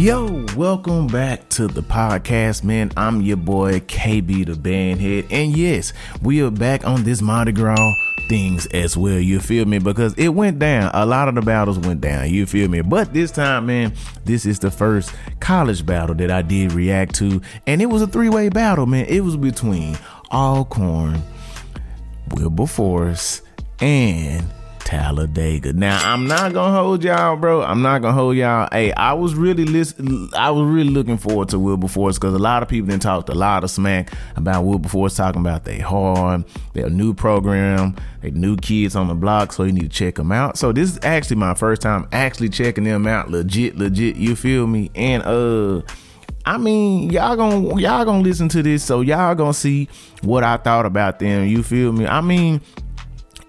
Yo, 0.00 0.46
welcome 0.56 1.06
back 1.08 1.46
to 1.50 1.66
the 1.66 1.82
podcast, 1.82 2.64
man. 2.64 2.90
I'm 2.96 3.20
your 3.20 3.36
boy 3.36 3.80
KB 3.80 4.46
the 4.46 4.54
Bandhead, 4.54 5.26
and 5.30 5.54
yes, 5.54 5.92
we 6.22 6.42
are 6.42 6.50
back 6.50 6.86
on 6.86 7.04
this 7.04 7.20
Mardi 7.20 7.52
Gras 7.52 7.76
things 8.26 8.64
as 8.68 8.96
well. 8.96 9.20
You 9.20 9.40
feel 9.40 9.66
me? 9.66 9.78
Because 9.78 10.14
it 10.14 10.30
went 10.30 10.58
down. 10.58 10.90
A 10.94 11.04
lot 11.04 11.28
of 11.28 11.34
the 11.34 11.42
battles 11.42 11.78
went 11.78 12.00
down. 12.00 12.30
You 12.30 12.46
feel 12.46 12.70
me? 12.70 12.80
But 12.80 13.12
this 13.12 13.30
time, 13.30 13.66
man, 13.66 13.92
this 14.24 14.46
is 14.46 14.58
the 14.58 14.70
first 14.70 15.12
college 15.38 15.84
battle 15.84 16.14
that 16.14 16.30
I 16.30 16.40
did 16.40 16.72
react 16.72 17.14
to, 17.16 17.42
and 17.66 17.82
it 17.82 17.86
was 17.90 18.00
a 18.00 18.06
three 18.06 18.30
way 18.30 18.48
battle, 18.48 18.86
man. 18.86 19.04
It 19.04 19.20
was 19.20 19.36
between 19.36 19.98
Alcorn, 20.32 21.22
Wilberforce, 22.30 23.42
and 23.80 24.46
Talladega. 24.90 25.72
Now 25.72 26.00
I'm 26.12 26.26
not 26.26 26.52
gonna 26.52 26.76
hold 26.76 27.04
y'all, 27.04 27.36
bro. 27.36 27.62
I'm 27.62 27.80
not 27.80 28.02
gonna 28.02 28.12
hold 28.12 28.36
y'all. 28.36 28.68
Hey, 28.72 28.92
I 28.92 29.12
was 29.12 29.36
really 29.36 29.64
listen. 29.64 30.28
I 30.34 30.50
was 30.50 30.66
really 30.66 30.90
looking 30.90 31.16
forward 31.16 31.48
to 31.50 31.60
Wilberforce 31.60 32.18
because 32.18 32.34
a 32.34 32.40
lot 32.40 32.64
of 32.64 32.68
people 32.68 32.88
didn't 32.88 33.02
talked 33.02 33.28
a 33.28 33.34
lot 33.34 33.62
of 33.62 33.70
smack 33.70 34.12
about 34.34 34.64
Wilberforce, 34.64 35.14
talking 35.14 35.42
about 35.42 35.64
they 35.64 35.78
hard, 35.78 36.44
their 36.72 36.90
new 36.90 37.14
program, 37.14 37.94
they 38.20 38.32
new 38.32 38.56
kids 38.56 38.96
on 38.96 39.06
the 39.06 39.14
block, 39.14 39.52
so 39.52 39.62
you 39.62 39.70
need 39.70 39.82
to 39.82 39.88
check 39.88 40.16
them 40.16 40.32
out. 40.32 40.58
So 40.58 40.72
this 40.72 40.90
is 40.90 40.98
actually 41.04 41.36
my 41.36 41.54
first 41.54 41.82
time 41.82 42.08
actually 42.10 42.48
checking 42.48 42.82
them 42.82 43.06
out, 43.06 43.30
legit, 43.30 43.76
legit. 43.76 44.16
You 44.16 44.34
feel 44.34 44.66
me? 44.66 44.90
And 44.96 45.22
uh. 45.22 45.82
I 46.46 46.56
mean, 46.56 47.10
y'all 47.10 47.36
gonna 47.36 47.78
y'all 47.80 48.04
gonna 48.04 48.22
listen 48.22 48.48
to 48.48 48.62
this, 48.62 48.82
so 48.82 49.02
y'all 49.02 49.34
gonna 49.34 49.52
see 49.52 49.88
what 50.22 50.42
I 50.42 50.56
thought 50.56 50.86
about 50.86 51.18
them. 51.18 51.46
You 51.46 51.62
feel 51.62 51.92
me? 51.92 52.06
I 52.06 52.22
mean, 52.22 52.62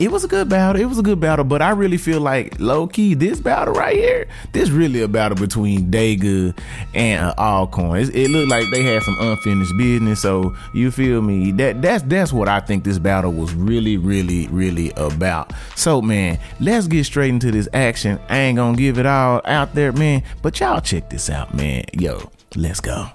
it 0.02 0.10
was 0.10 0.24
a 0.24 0.28
good 0.28 0.50
battle. 0.50 0.82
It 0.82 0.86
was 0.86 0.98
a 0.98 1.04
good 1.04 1.20
battle, 1.20 1.46
but 1.46 1.62
I 1.62 1.70
really 1.70 1.98
feel 1.98 2.22
like 2.22 2.60
low 2.60 2.88
key 2.88 3.14
this 3.14 3.40
battle 3.40 3.76
right 3.76 3.96
here, 3.96 4.28
this 4.52 4.72
really 4.72 5.00
a 5.04 5.08
battle 5.08 5.38
between 5.38 5.92
Dega 5.92 6.58
and 6.96 7.24
uh, 7.24 7.36
Alcorn. 7.38 8.00
It, 8.00 8.16
it 8.16 8.30
looked 8.32 8.50
like 8.50 8.66
they 8.72 8.82
had 8.82 9.04
some 9.04 9.16
unfinished 9.20 9.78
business. 9.78 10.20
So 10.20 10.56
you 10.74 10.90
feel 10.90 11.22
me? 11.22 11.52
That 11.52 11.84
that's 11.84 12.04
that's 12.06 12.34
what 12.34 12.50
I 12.50 12.62
think 12.62 12.84
this 12.84 12.98
battle 12.98 13.32
was 13.32 13.54
really, 13.54 13.98
really, 13.98 14.48
really 14.48 14.92
about. 14.98 15.54
So 15.76 16.02
man, 16.02 16.40
let's 16.60 16.88
get 16.88 17.04
straight 17.04 17.30
into 17.30 17.52
this 17.52 17.70
action. 17.72 18.20
I 18.28 18.40
ain't 18.40 18.58
gonna 18.58 18.76
give 18.76 18.98
it 18.98 19.06
all 19.06 19.42
out 19.46 19.76
there, 19.76 19.92
man. 19.92 20.24
But 20.42 20.60
y'all 20.60 20.82
check 20.82 21.12
this 21.12 21.30
out, 21.30 21.54
man. 21.54 21.84
Yo, 21.94 22.32
let's 22.56 22.80
go. 22.80 23.10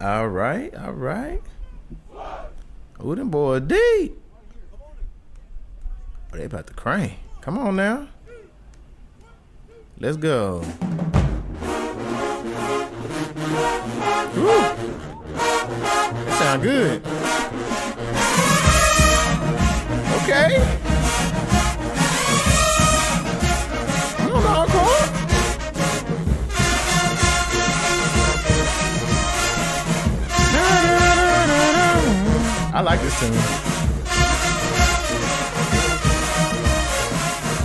All 0.00 0.26
right, 0.26 0.74
all 0.74 0.94
right. 0.94 1.40
Who 2.98 3.14
them 3.14 3.30
boy 3.30 3.60
deep? 3.60 4.21
Oh, 6.32 6.38
they 6.38 6.44
about 6.44 6.66
to 6.66 6.74
crane. 6.74 7.16
Come 7.42 7.58
on 7.58 7.76
now. 7.76 8.08
Let's 9.98 10.16
go. 10.16 10.60
Woo. 14.34 14.46
That 16.24 16.38
sound 16.38 16.62
good. 16.62 17.06
Okay. 20.22 20.78
I 32.74 32.80
like 32.80 33.00
this 33.02 33.20
tune. 33.20 33.71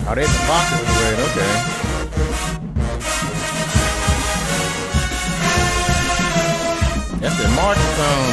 Oh, 0.09 0.15
they 0.15 0.23
the 0.23 0.29
boxes 0.47 0.79
is 0.79 0.87
red. 1.03 1.19
Okay. 1.19 1.53
That's 7.19 7.37
the 7.37 7.47
marching 7.49 7.93
song. 7.97 8.27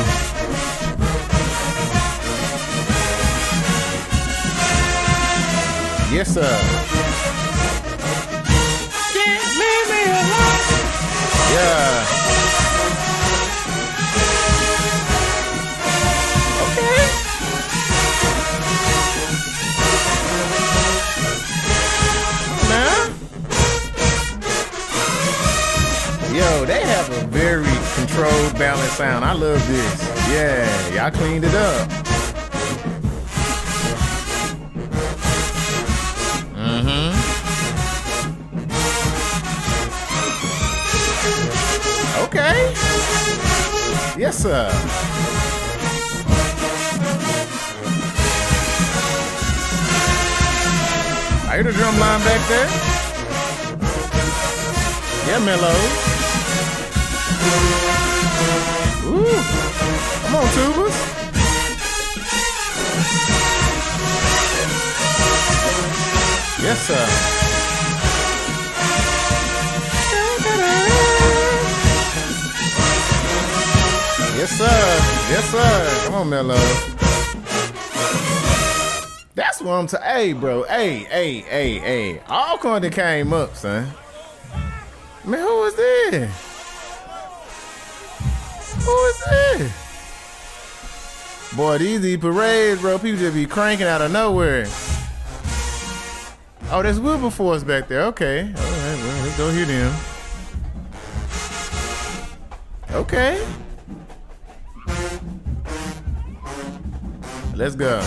Yes, 6.15 6.29
sir. 6.33 6.55
Yeah. 11.51 12.24
A 27.17 27.27
very 27.27 27.65
controlled, 27.95 28.59
balanced 28.59 28.97
sound. 28.97 29.25
I 29.25 29.33
love 29.33 29.67
this. 29.69 30.03
Yeah, 30.31 30.95
y'all 30.95 31.11
cleaned 31.11 31.45
it 31.45 31.55
up. 31.55 31.89
Mm-hmm. 36.55 37.15
Okay. 42.25 42.75
Yes, 44.21 44.39
sir. 44.39 44.71
I 51.47 51.57
hear 51.57 51.65
the 51.65 51.73
drum 51.73 51.99
line 51.99 52.21
back 52.21 52.49
there. 52.49 52.69
Yeah, 55.29 55.39
Mellow. 55.45 56.04
Ooh. 59.07 59.41
Come 60.25 60.37
on, 60.37 60.47
tubas. 60.55 60.97
Yes, 66.63 66.87
sir. 66.87 67.07
Yes, 74.37 74.51
sir. 74.59 74.65
Yes, 75.31 75.45
sir. 75.51 76.07
Come 76.07 76.15
on, 76.15 76.29
Mellow. 76.31 76.57
That's 79.35 79.61
what 79.61 79.73
I'm 79.73 79.87
to. 79.89 79.99
Hey, 79.99 80.33
bro. 80.33 80.63
Hey, 80.65 80.99
hey, 81.05 81.41
hey, 81.41 81.79
hey. 81.79 82.21
Alcorn 82.29 82.85
of 82.85 82.93
came 82.93 83.33
up, 83.33 83.55
son. 83.57 83.93
Man, 85.25 85.41
who 85.41 85.65
is 85.65 85.75
this? 85.75 86.54
Who 88.85 89.07
is? 89.07 89.73
Boy, 91.57 91.79
these 91.79 92.01
these 92.01 92.19
parades, 92.19 92.81
bro. 92.81 92.99
People 92.99 93.19
just 93.19 93.35
be 93.35 93.47
cranking 93.47 93.87
out 93.87 94.03
of 94.03 94.11
nowhere. 94.13 94.67
Oh, 96.71 96.83
there's 96.83 96.99
Wilberforce 96.99 97.63
back 97.63 97.89
there. 97.89 98.03
Okay. 98.07 98.41
All 98.41 98.47
right, 98.47 98.55
well, 98.57 99.23
let's 99.25 99.37
go 99.37 99.51
hear 99.51 99.67
them. 99.67 99.95
Okay. 102.91 103.47
Let's 107.55 107.77
go. 107.77 108.01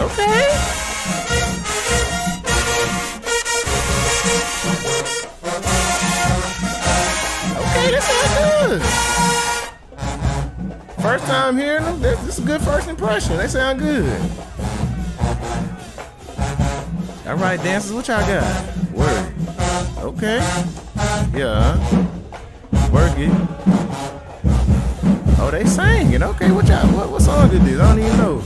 Okay. 0.00 0.48
That 7.90 8.02
sounds 8.02 8.32
good. 8.68 8.82
First 11.02 11.24
time 11.26 11.56
hearing 11.56 11.84
them, 11.84 12.00
this 12.00 12.18
this 12.20 12.38
is 12.38 12.44
a 12.44 12.46
good 12.46 12.60
first 12.60 12.88
impression. 12.88 13.36
They 13.36 13.48
sound 13.48 13.78
good. 13.78 14.20
All 17.26 17.36
right, 17.36 17.62
dancers, 17.62 17.92
what 17.92 18.08
y'all 18.08 18.26
got? 18.26 18.92
Word. 18.92 19.32
Okay. 19.98 20.38
Yeah. 21.34 21.76
Work 22.90 23.18
it. 23.18 23.30
Oh, 25.40 25.50
they 25.52 25.64
singing. 25.64 26.22
Okay, 26.22 26.50
what 26.50 26.66
y'all? 26.66 26.86
What, 26.88 27.10
what 27.10 27.22
song 27.22 27.50
is 27.50 27.64
this? 27.64 27.80
I 27.80 27.94
don't 27.94 28.04
even 28.04 28.16
know. 28.18 28.42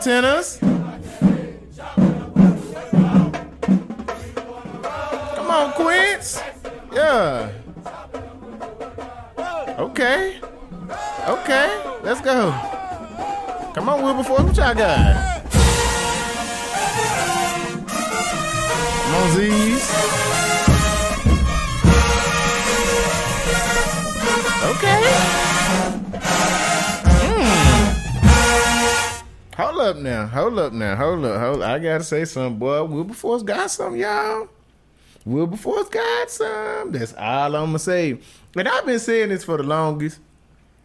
Mountainers. 0.00 0.56
Come 5.36 5.50
on, 5.50 5.72
Quince. 5.72 6.40
Yeah. 6.90 7.50
Okay. 9.78 10.40
Okay. 11.28 11.82
Let's 12.02 12.22
go. 12.22 12.50
Come 13.74 13.90
on, 13.90 14.02
Wilberforce. 14.02 14.44
What 14.44 14.56
y'all 14.56 14.74
got? 14.74 15.44
Moses. 19.12 19.84
Okay. 24.64 25.49
Up 29.80 29.96
now. 29.96 30.26
Hold 30.26 30.58
up 30.58 30.72
now. 30.72 30.94
Hold 30.96 31.24
up. 31.24 31.40
Hold. 31.40 31.62
Up. 31.62 31.68
I 31.68 31.78
gotta 31.78 32.04
say 32.04 32.24
something, 32.24 32.58
boy. 32.58 32.84
Wilberforce 32.84 33.42
got 33.42 33.70
some, 33.70 33.96
y'all. 33.96 34.48
Wilberforce 35.24 35.88
got 35.88 36.30
some. 36.30 36.92
That's 36.92 37.14
all 37.14 37.56
I'm 37.56 37.66
gonna 37.66 37.78
say. 37.78 38.18
And 38.56 38.68
I've 38.68 38.86
been 38.86 38.98
saying 38.98 39.30
this 39.30 39.44
for 39.44 39.56
the 39.56 39.62
longest. 39.62 40.20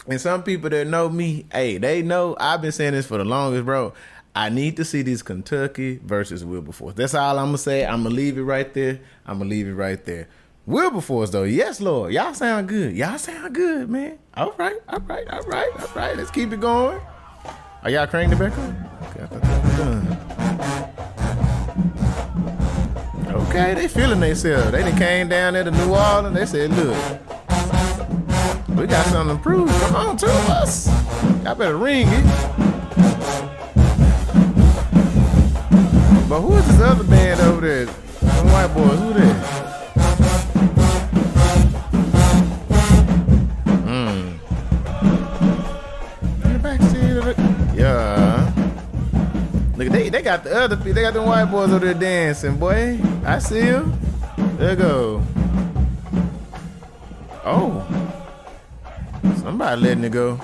And 0.07 0.21
some 0.21 0.44
people 0.44 0.69
that 0.69 0.88
know 0.88 1.09
me, 1.09 1.45
hey, 1.51 1.77
they 1.77 2.01
know 2.01 2.36
I've 2.39 2.62
been 2.62 2.71
saying 2.71 2.94
this 2.94 3.07
for 3.07 3.18
the 3.18 3.25
longest, 3.25 3.65
bro. 3.65 3.94
I 4.36 4.50
need 4.50 4.75
to 4.77 4.86
see 4.86 5.01
this 5.01 5.21
Kentucky 5.21 6.00
versus 6.03 6.44
Wilberforce. 6.44 6.95
That's 6.95 7.13
all 7.13 7.39
I'm 7.39 7.48
gonna 7.48 7.57
say. 7.57 7.86
I'm 7.86 8.03
gonna 8.03 8.15
leave 8.15 8.38
it 8.38 8.44
right 8.44 8.71
there. 8.74 9.00
I'm 9.25 9.38
gonna 9.38 9.50
leave 9.50 9.68
it 9.68 9.74
right 9.74 10.03
there. 10.06 10.27
Wilberforce 10.65 11.30
though, 11.30 11.44
yes, 11.44 11.80
Lord, 11.80 12.12
y'all 12.12 12.33
sound 12.33 12.68
good. 12.68 12.95
Y'all 12.95 13.18
sound 13.18 13.56
good, 13.56 13.89
man. 13.89 14.18
All 14.33 14.53
right, 14.57 14.77
all 14.89 15.00
right, 15.00 15.27
all 15.30 15.41
right, 15.44 15.71
all 15.80 15.88
right. 15.95 16.18
Let's 16.18 16.31
keep 16.31 16.51
it 16.51 16.59
going. 16.59 17.00
Are 17.86 17.92
y'all 17.92 18.08
cranking 18.08 18.36
it 18.36 18.40
back 18.40 18.52
up? 18.58 18.60
Okay, 19.12 19.22
I 19.22 19.28
thought 19.28 19.42
that 19.44 19.64
was 19.64 19.78
done. 19.78 20.08
Okay, 23.44 23.76
they 23.76 23.88
feeling 23.88 24.20
themselves. 24.20 24.72
They 24.72 24.82
done 24.82 24.98
came 24.98 25.30
down 25.30 25.54
there 25.54 25.64
to 25.66 25.70
New 25.70 25.94
Orleans. 25.94 26.36
They 26.36 26.48
said, 26.48 26.72
look, 26.72 26.98
we 28.76 28.88
got 28.88 29.06
something 29.06 29.38
to 29.38 29.44
prove. 29.44 29.70
Come 29.70 29.96
on, 29.98 30.18
two 30.18 30.26
of 30.26 30.50
us. 30.50 30.88
Y'all 31.44 31.54
better 31.54 31.78
ring 31.78 32.08
it. 32.10 32.26
But 36.28 36.42
who 36.42 36.56
is 36.56 36.66
this 36.66 36.82
other 36.82 37.04
band 37.04 37.40
over 37.42 37.62
there? 37.62 37.86
Some 37.86 38.48
white 38.48 38.74
boys. 38.74 38.98
Who 38.98 39.14
that? 39.14 39.75
Look, 49.86 49.94
they 49.94 50.10
they 50.10 50.24
got 50.24 50.44
the 50.44 50.62
other 50.62 50.76
they 50.76 51.02
got 51.02 51.14
the 51.14 51.22
white 51.22 51.46
boys 51.46 51.72
over 51.72 51.86
there 51.86 51.94
dancing, 51.94 52.58
boy. 52.58 53.00
I 53.24 53.38
see 53.38 53.68
you. 53.68 53.94
There 54.58 54.76
go. 54.76 55.22
Oh. 57.46 57.86
Somebody 59.44 59.82
letting 59.82 60.04
it 60.06 60.12
go. 60.12 60.40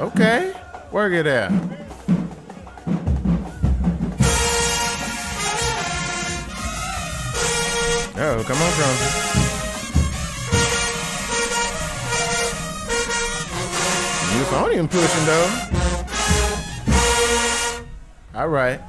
Okay. 0.00 0.52
Work 0.90 1.12
it 1.12 1.28
out. 1.28 1.52
Oh, 8.16 8.44
come 8.44 8.58
on, 8.58 8.72
Trumpy. 8.72 9.34
Euphonium 14.34 14.90
pushing 14.90 15.26
though. 15.26 15.83
All 18.34 18.48
right. 18.48 18.80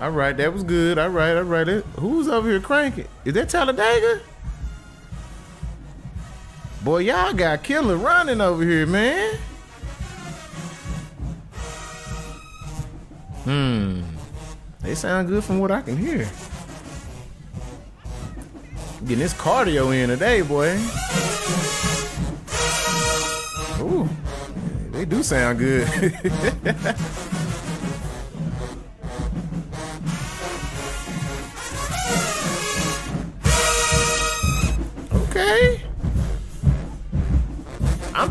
All 0.00 0.10
right, 0.10 0.36
that 0.36 0.52
was 0.52 0.62
good. 0.64 0.98
All 0.98 1.08
right, 1.08 1.36
all 1.36 1.44
right. 1.44 1.66
Who's 1.98 2.28
over 2.28 2.48
here 2.48 2.60
cranking? 2.60 3.06
Is 3.24 3.34
that 3.34 3.48
Talladega? 3.48 4.20
Boy, 6.82 6.98
y'all 6.98 7.32
got 7.32 7.62
killer 7.62 7.96
running 7.96 8.40
over 8.40 8.62
here, 8.62 8.86
man. 8.86 9.36
Hmm. 13.44 14.02
They 14.80 14.94
sound 14.94 15.28
good 15.28 15.42
from 15.42 15.58
what 15.58 15.70
I 15.70 15.82
can 15.82 15.96
hear. 15.96 16.28
Getting 19.02 19.18
this 19.18 19.34
cardio 19.34 19.94
in 19.94 20.08
today, 20.08 20.42
boy. 20.42 20.76
Ooh. 23.80 24.08
They 24.92 25.04
do 25.04 25.22
sound 25.22 25.58
good. 25.58 25.86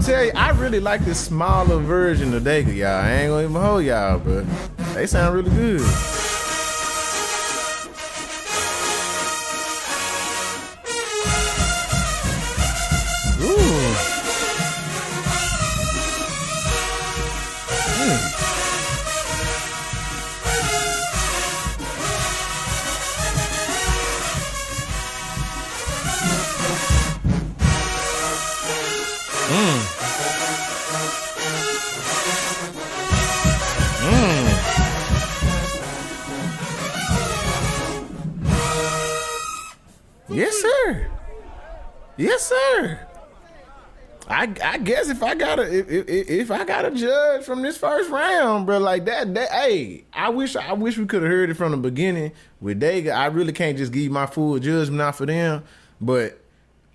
I'm 0.07 0.23
you, 0.23 0.31
I 0.35 0.51
really 0.51 0.79
like 0.79 1.03
this 1.03 1.19
smaller 1.19 1.79
version 1.79 2.33
of 2.33 2.43
Dega, 2.43 2.73
y'all. 2.73 2.87
I 2.87 3.11
ain't 3.11 3.29
gonna 3.29 3.43
even 3.43 3.61
hold 3.61 3.83
y'all, 3.83 4.19
but 4.19 4.45
they 4.93 5.05
sound 5.05 5.35
really 5.35 5.49
good. 5.49 6.16
If 45.09 45.23
I 45.23 45.35
got 45.35 45.59
a 45.59 45.63
if, 45.63 45.89
if, 45.89 46.29
if 46.29 46.51
I 46.51 46.63
got 46.65 46.85
a 46.85 46.91
judge 46.91 47.43
from 47.43 47.61
this 47.61 47.77
first 47.77 48.09
round, 48.09 48.65
bro, 48.65 48.79
like 48.79 49.05
that, 49.05 49.33
that 49.33 49.51
hey, 49.51 50.05
I 50.13 50.29
wish 50.29 50.55
I 50.55 50.73
wish 50.73 50.97
we 50.97 51.05
could 51.05 51.23
have 51.23 51.31
heard 51.31 51.49
it 51.49 51.55
from 51.55 51.71
the 51.71 51.77
beginning 51.77 52.31
with 52.61 52.81
Dega. 52.81 53.15
I 53.15 53.27
really 53.27 53.53
can't 53.53 53.77
just 53.77 53.91
give 53.91 54.11
my 54.11 54.25
full 54.25 54.59
judgment 54.59 55.01
out 55.01 55.15
for 55.15 55.25
them, 55.25 55.63
but 56.01 56.39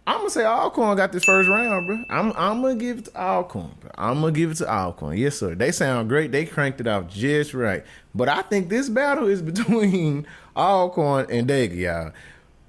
I'm 0.06 0.18
gonna 0.18 0.31
say 0.31 0.44
Alcorn 0.44 0.96
got 0.96 1.12
this 1.12 1.24
first 1.24 1.48
round, 1.48 1.86
bro. 1.86 2.04
I'm 2.10 2.32
I'm 2.36 2.60
gonna 2.60 2.74
give 2.74 2.98
it 2.98 3.04
to 3.06 3.20
Alcorn. 3.20 3.70
Bro. 3.81 3.90
I'm 3.96 4.20
gonna 4.20 4.32
give 4.32 4.50
it 4.50 4.56
to 4.56 4.69
Alcorn. 4.69 5.16
Yes, 5.16 5.36
sir. 5.36 5.54
They 5.54 5.70
sound 5.70 6.08
great. 6.08 6.32
They 6.32 6.44
cranked 6.44 6.81
it 6.81 6.88
out 6.88 7.08
just 7.08 7.54
right. 7.54 7.84
But 8.14 8.28
I 8.28 8.42
think 8.42 8.69
this 8.69 8.88
battle 8.88 9.28
is 9.28 9.42
between 9.42 10.26
Alcorn 10.56 11.26
and 11.31 11.48
Dega, 11.48 11.76
y'all. 11.76 12.12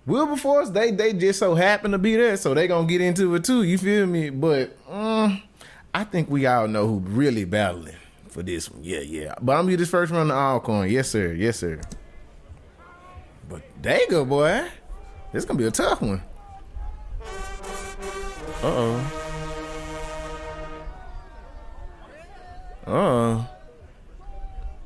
Wilberforce, 0.05 0.69
they 0.69 0.91
they 0.91 1.13
just 1.13 1.39
so 1.39 1.55
happen 1.55 1.91
to 1.91 1.97
be 1.97 2.15
there, 2.15 2.35
so 2.37 2.53
they 2.53 2.67
gonna 2.67 2.87
get 2.87 3.01
into 3.01 3.33
it 3.35 3.45
too. 3.45 3.63
You 3.63 3.77
feel 3.77 4.05
me? 4.05 4.29
But 4.29 4.77
um, 4.89 5.12
I 5.93 6.03
think 6.03 6.29
we 6.29 6.45
all 6.47 6.67
know 6.67 6.87
who 6.87 6.99
really 6.99 7.45
battling 7.45 7.95
for 8.27 8.41
this 8.41 8.69
one. 8.69 8.83
Yeah, 8.83 8.99
yeah. 8.99 9.35
But 9.41 9.57
I'm 9.57 9.67
be 9.67 9.75
this 9.75 9.89
first 9.89 10.11
one 10.11 10.27
to 10.27 10.33
Alcorn. 10.33 10.89
Yes, 10.89 11.09
sir. 11.09 11.33
Yes, 11.33 11.59
sir. 11.59 11.79
But 13.47 13.61
they 13.81 14.05
go, 14.09 14.25
boy. 14.25 14.67
This 15.31 15.45
gonna 15.45 15.59
be 15.59 15.65
a 15.65 15.71
tough 15.71 16.01
one. 16.01 16.21
Uh 18.61 18.67
oh. 18.67 19.11
Uh 22.87 22.91
oh. 22.91 23.47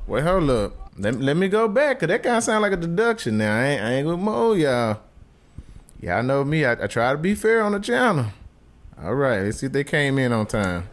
Wait, 0.06 0.24
hold 0.24 0.50
up. 0.50 0.72
Let, 0.98 1.20
let 1.20 1.36
me 1.36 1.48
go 1.48 1.68
back, 1.68 2.00
cause 2.00 2.08
that 2.08 2.22
kind 2.22 2.36
of 2.36 2.44
sound 2.44 2.62
like 2.62 2.72
a 2.72 2.76
deduction. 2.76 3.38
Now 3.38 3.56
I 3.56 3.64
ain't, 3.64 3.82
I 3.82 3.92
ain't 3.94 4.06
gonna 4.06 4.16
mow 4.16 4.52
y'all. 4.52 5.00
Y'all 6.00 6.22
know 6.22 6.44
me. 6.44 6.64
I, 6.64 6.72
I 6.72 6.86
try 6.86 7.12
to 7.12 7.18
be 7.18 7.34
fair 7.34 7.62
on 7.62 7.72
the 7.72 7.78
channel. 7.78 8.26
All 9.00 9.14
right, 9.14 9.42
let's 9.42 9.58
see 9.58 9.66
if 9.66 9.72
they 9.72 9.84
came 9.84 10.18
in 10.18 10.32
on 10.32 10.46
time. 10.46 10.88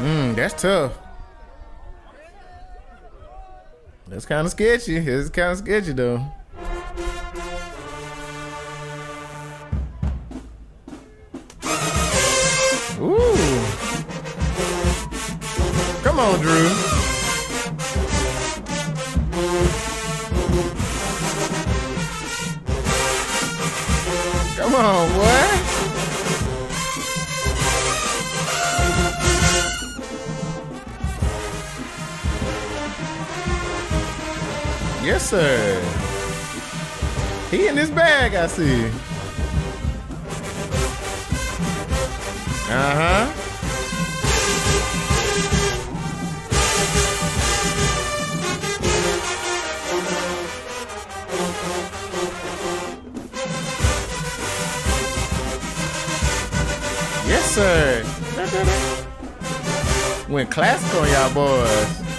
Hmm, 0.00 0.32
that's 0.32 0.62
tough. 0.62 0.98
That's 4.08 4.24
kind 4.24 4.46
of 4.46 4.50
sketchy. 4.50 4.96
It's 4.96 5.28
kind 5.28 5.52
of 5.52 5.58
sketchy 5.58 5.92
though. 5.92 6.24
Ooh. 12.98 13.36
Come 16.02 16.18
on, 16.18 16.40
Drew. 16.40 16.68
Come 24.56 24.74
on, 24.74 25.12
boy. 25.12 25.69
Yes, 35.12 35.28
sir. 35.28 35.82
He 37.50 37.66
in 37.66 37.74
this 37.74 37.90
bag, 37.90 38.36
I 38.36 38.46
see. 38.46 38.84
Uh 42.70 42.94
huh. 42.94 43.26
Yes, 57.26 57.44
sir. 57.52 58.04
Went 60.32 60.52
classical 60.52 61.08
y'all 61.08 61.34
boys. 61.34 62.09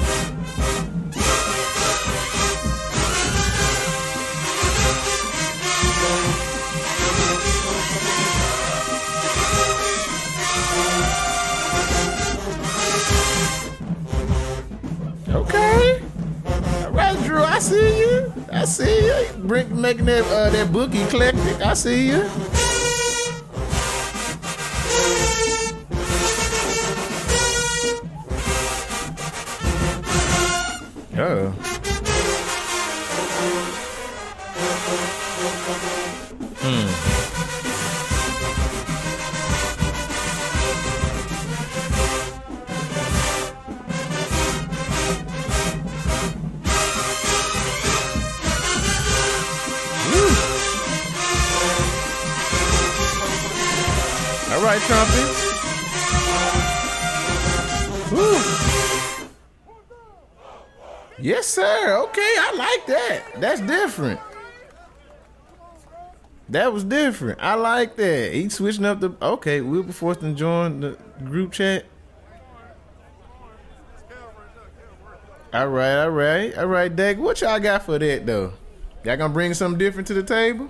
Bring, 19.52 19.82
making 19.82 20.06
that 20.06 20.24
uh, 20.32 20.50
that 20.50 20.72
book 20.72 20.96
eclectic. 20.96 21.60
I 21.60 21.74
see 21.74 22.08
you. 22.08 22.24
Oh. 31.18 31.81
That's 63.42 63.60
different. 63.60 64.20
That 66.50 66.72
was 66.72 66.84
different. 66.84 67.40
I 67.42 67.56
like 67.56 67.96
that. 67.96 68.34
He 68.34 68.48
switching 68.50 68.86
up 68.86 69.00
the. 69.00 69.16
Okay, 69.20 69.62
Wilberforce 69.62 70.18
to 70.18 70.32
join 70.34 70.82
the 70.82 70.98
group 71.24 71.52
chat. 71.52 71.86
All 75.54 75.68
right, 75.68 76.04
all 76.04 76.12
right, 76.12 76.56
all 76.56 76.68
right, 76.68 76.96
Dag. 76.96 77.18
What 77.18 77.42
y'all 77.42 77.60
got 77.60 77.84
for 77.84 77.98
that 77.98 78.28
though? 78.28 78.54
Y'all 79.04 79.18
gonna 79.18 79.34
bring 79.34 79.56
something 79.56 79.80
different 79.80 80.08
to 80.10 80.14
the 80.14 80.24
table? 80.24 80.70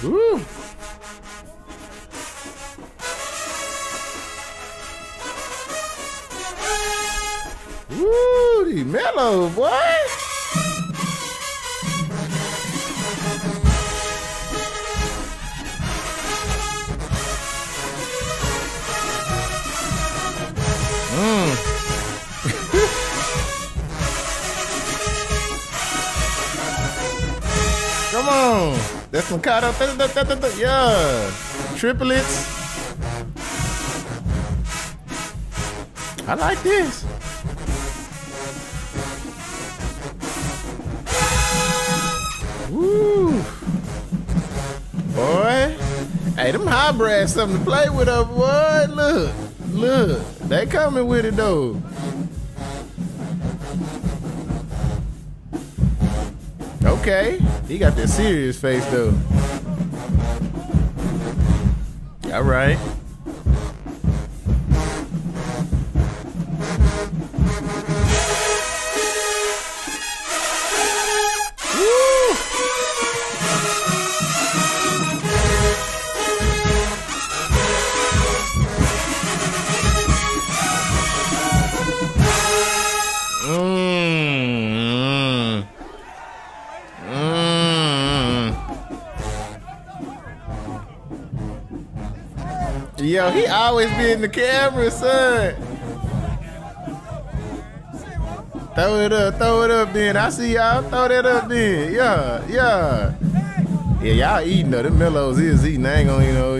Woo. 0.00 0.40
Woo, 7.90 8.84
mellow 8.84 9.48
boy. 9.48 9.87
That's 29.18 29.32
Mikado. 29.32 29.72
Yeah. 30.58 31.32
Triplets. 31.76 32.46
I 36.28 36.34
like 36.34 36.62
this. 36.62 37.04
Woo. 42.70 43.42
Boy. 45.16 45.76
Hey, 46.36 46.52
them 46.52 46.68
high 46.68 46.92
brass 46.92 47.34
something 47.34 47.58
to 47.58 47.64
play 47.64 47.88
with 47.88 48.06
up, 48.06 48.28
boy. 48.28 48.86
Look. 48.88 49.34
Look. 49.72 50.38
They 50.42 50.64
coming 50.66 51.08
with 51.08 51.24
it 51.24 51.34
though. 51.34 51.82
Okay. 56.84 57.40
He 57.68 57.76
got 57.76 57.94
that 57.96 58.08
serious 58.08 58.58
face 58.58 58.84
though. 58.86 59.14
All 62.32 62.42
right. 62.42 62.78
He 93.32 93.46
always 93.46 93.90
be 93.96 94.12
in 94.12 94.20
the 94.20 94.28
camera, 94.28 94.90
son. 94.90 95.54
Throw 98.74 99.00
it 99.00 99.12
up, 99.12 99.34
throw 99.38 99.62
it 99.62 99.70
up, 99.70 99.92
then. 99.92 100.16
I 100.16 100.28
see 100.30 100.54
y'all. 100.54 100.82
Throw 100.82 101.08
that 101.08 101.26
up, 101.26 101.48
then. 101.48 101.92
Yeah, 101.92 102.46
yeah. 102.48 103.14
Yeah, 104.00 104.12
y'all 104.12 104.46
eating 104.46 104.70
though. 104.70 104.82
Them 104.82 104.98
mellows 104.98 105.38
is 105.40 105.66
eating. 105.66 105.84
I 105.84 105.96
ain't 105.96 106.08
gonna, 106.08 106.24
you 106.24 106.32
know. 106.32 106.54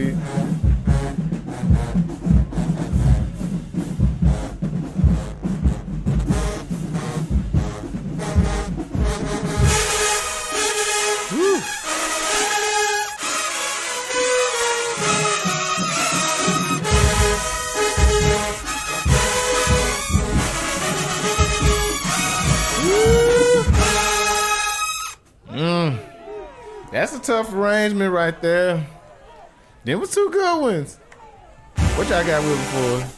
That's 27.11 27.27
a 27.27 27.33
tough 27.33 27.55
arrangement 27.55 28.13
right 28.13 28.39
there. 28.43 28.87
Them 29.83 30.01
was 30.01 30.11
two 30.15 30.29
good 30.29 30.61
ones. 30.61 30.97
What 31.97 32.07
y'all 32.11 32.23
got 32.23 32.43
with 32.45 33.09
for? 33.09 33.18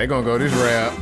They 0.00 0.06
gonna 0.06 0.24
go 0.24 0.38
this 0.38 0.50
route. 0.54 0.94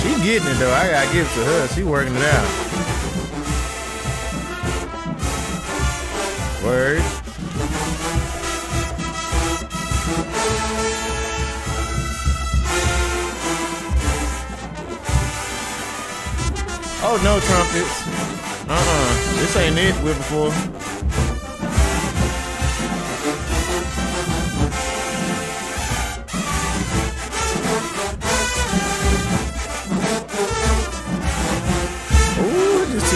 She 0.00 0.08
getting 0.24 0.48
it 0.48 0.58
though. 0.58 0.72
I 0.72 0.88
gotta 0.92 1.12
give 1.12 1.26
it 1.26 1.34
to 1.34 1.44
her. 1.44 1.68
She 1.68 1.82
working 1.82 2.14
it 2.16 2.22
out. 2.22 2.48
Word. 6.64 7.23
Oh 17.16 17.20
no, 17.22 17.38
trumpets. 17.38 18.02
Uh-uh. 18.68 19.38
This 19.38 19.56
ain't 19.56 19.78
it, 19.78 19.94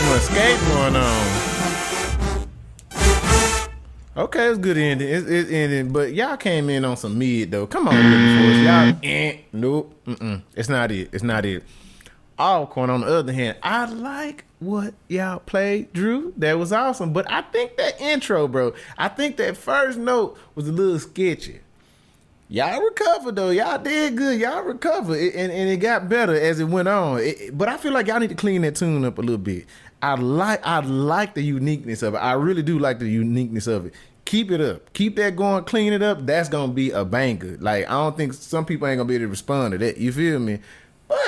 much 0.06 0.22
skate 0.22 0.60
going 0.60 0.94
on. 0.94 1.26
Okay, 4.16 4.46
it's 4.46 4.58
good 4.58 4.78
ending. 4.78 5.08
It's, 5.08 5.26
it's 5.26 5.50
ending, 5.50 5.92
but 5.92 6.12
y'all 6.14 6.36
came 6.36 6.70
in 6.70 6.84
on 6.84 6.96
some 6.96 7.18
mid 7.18 7.50
though. 7.50 7.66
Come 7.66 7.88
on, 7.88 7.96
Y'all, 7.96 8.94
eh, 9.02 9.38
nope, 9.52 9.92
mm-mm. 10.06 10.42
It's 10.54 10.68
not 10.68 10.92
it. 10.92 11.08
It's 11.12 11.24
not 11.24 11.44
it. 11.44 11.64
Alcorn, 12.38 12.90
on 12.90 13.00
the 13.00 13.06
other 13.06 13.32
hand, 13.32 13.58
I 13.62 13.86
like 13.86 14.44
what 14.60 14.94
y'all 15.08 15.40
played, 15.40 15.92
Drew. 15.92 16.32
That 16.36 16.58
was 16.58 16.72
awesome. 16.72 17.12
But 17.12 17.30
I 17.30 17.42
think 17.42 17.76
that 17.76 18.00
intro, 18.00 18.48
bro, 18.48 18.74
I 18.96 19.08
think 19.08 19.36
that 19.36 19.56
first 19.56 19.98
note 19.98 20.38
was 20.54 20.68
a 20.68 20.72
little 20.72 20.98
sketchy. 20.98 21.60
Y'all 22.50 22.80
recovered 22.80 23.36
though. 23.36 23.50
Y'all 23.50 23.78
did 23.78 24.16
good. 24.16 24.40
Y'all 24.40 24.62
recovered, 24.62 25.16
it, 25.16 25.34
and, 25.34 25.52
and 25.52 25.68
it 25.68 25.76
got 25.78 26.08
better 26.08 26.34
as 26.34 26.60
it 26.60 26.64
went 26.64 26.88
on. 26.88 27.18
It, 27.18 27.56
but 27.56 27.68
I 27.68 27.76
feel 27.76 27.92
like 27.92 28.06
y'all 28.06 28.20
need 28.20 28.30
to 28.30 28.34
clean 28.34 28.62
that 28.62 28.74
tune 28.74 29.04
up 29.04 29.18
a 29.18 29.20
little 29.20 29.36
bit. 29.36 29.66
I 30.00 30.14
like 30.14 30.66
I 30.66 30.78
like 30.80 31.34
the 31.34 31.42
uniqueness 31.42 32.02
of 32.02 32.14
it. 32.14 32.18
I 32.18 32.32
really 32.32 32.62
do 32.62 32.78
like 32.78 33.00
the 33.00 33.08
uniqueness 33.08 33.66
of 33.66 33.86
it. 33.86 33.94
Keep 34.24 34.50
it 34.50 34.62
up. 34.62 34.92
Keep 34.94 35.16
that 35.16 35.36
going. 35.36 35.64
Clean 35.64 35.92
it 35.92 36.02
up. 36.02 36.24
That's 36.24 36.48
gonna 36.48 36.72
be 36.72 36.90
a 36.90 37.04
banger. 37.04 37.58
Like 37.60 37.86
I 37.86 37.92
don't 37.92 38.16
think 38.16 38.32
some 38.32 38.64
people 38.64 38.86
ain't 38.86 38.98
gonna 38.98 39.08
be 39.08 39.16
able 39.16 39.26
to 39.26 39.28
respond 39.28 39.72
to 39.72 39.78
that. 39.78 39.98
You 39.98 40.10
feel 40.12 40.38
me? 40.38 40.60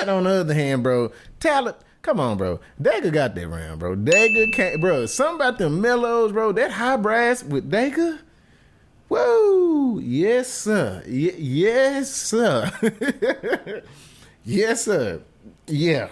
But 0.01 0.09
on 0.09 0.23
the 0.23 0.31
other 0.31 0.53
hand, 0.55 0.81
bro, 0.81 1.11
talent. 1.39 1.77
Come 2.01 2.19
on, 2.19 2.35
bro. 2.35 2.59
Dega 2.81 3.13
got 3.13 3.35
that 3.35 3.47
round, 3.47 3.79
bro. 3.79 3.95
Dega 3.95 4.51
can't, 4.51 4.81
bro. 4.81 5.05
Something 5.05 5.35
about 5.35 5.59
the 5.59 5.69
mellows, 5.69 6.31
bro. 6.31 6.51
That 6.53 6.71
high 6.71 6.97
brass 6.97 7.43
with 7.43 7.69
Dega. 7.69 8.17
Whoa, 9.09 9.99
yes, 9.99 10.51
sir. 10.51 11.03
Y- 11.05 11.35
yes, 11.37 12.11
sir. 12.11 12.71
yes, 14.43 14.85
sir. 14.85 15.21
Yeah. 15.67 16.09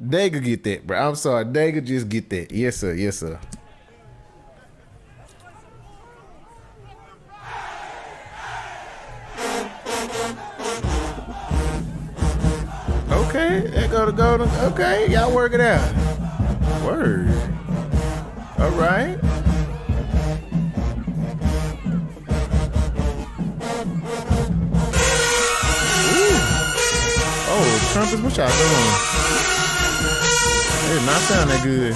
Dega 0.00 0.40
get 0.44 0.62
that, 0.62 0.86
bro. 0.86 1.08
I'm 1.08 1.14
sorry. 1.16 1.44
Dega 1.44 1.84
just 1.84 2.08
get 2.08 2.30
that. 2.30 2.52
Yes, 2.52 2.76
sir. 2.76 2.94
Yes, 2.94 3.18
sir. 3.18 3.40
That 13.72 13.90
go 13.90 14.06
to 14.06 14.12
go 14.12 14.38
to. 14.38 14.44
Okay, 14.66 15.10
y'all 15.10 15.34
work 15.34 15.52
it 15.54 15.60
out. 15.60 15.80
Word. 16.84 17.28
All 18.58 18.70
right. 18.70 19.16
Ooh. 26.12 26.38
Oh, 27.48 27.90
trumpets, 27.92 28.22
what 28.22 28.36
y'all 28.36 28.48
doing? 28.48 29.22
It 30.84 30.94
did 30.94 31.06
not 31.06 31.20
sound 31.22 31.50
that 31.50 31.62
good. 31.62 31.94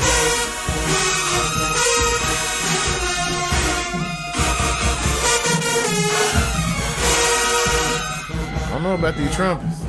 I 8.64 8.70
don't 8.70 8.82
know 8.82 8.94
about 8.94 9.16
these 9.16 9.34
trumpets. 9.34 9.86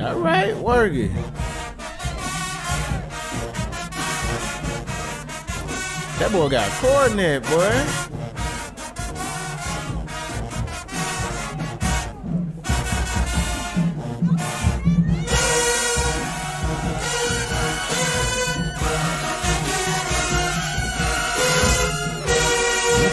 All 0.00 0.18
right, 0.18 0.56
work 0.56 0.94
it. 0.94 1.10
That 6.18 6.30
boy 6.32 6.48
got 6.48 6.70
coordinate, 6.80 7.42
boy. 7.42 7.84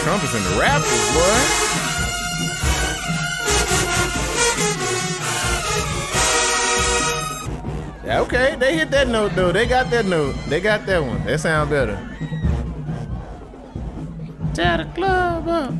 Trump 0.03 0.23
is 0.23 0.35
in 0.35 0.43
the 0.43 0.61
Raptors, 0.61 1.13
boy. 1.13 1.86
Okay, 8.07 8.55
they 8.55 8.77
hit 8.77 8.91
that 8.91 9.07
note 9.07 9.33
though. 9.35 9.51
They 9.51 9.65
got 9.65 9.89
that 9.91 10.05
note. 10.05 10.35
They 10.47 10.61
got 10.61 10.85
that 10.85 11.03
one. 11.03 11.23
That 11.25 11.39
sound 11.39 11.69
better. 11.69 11.97
Tear 14.53 14.77
the 14.77 14.85
club 14.95 15.47
up. 15.47 15.73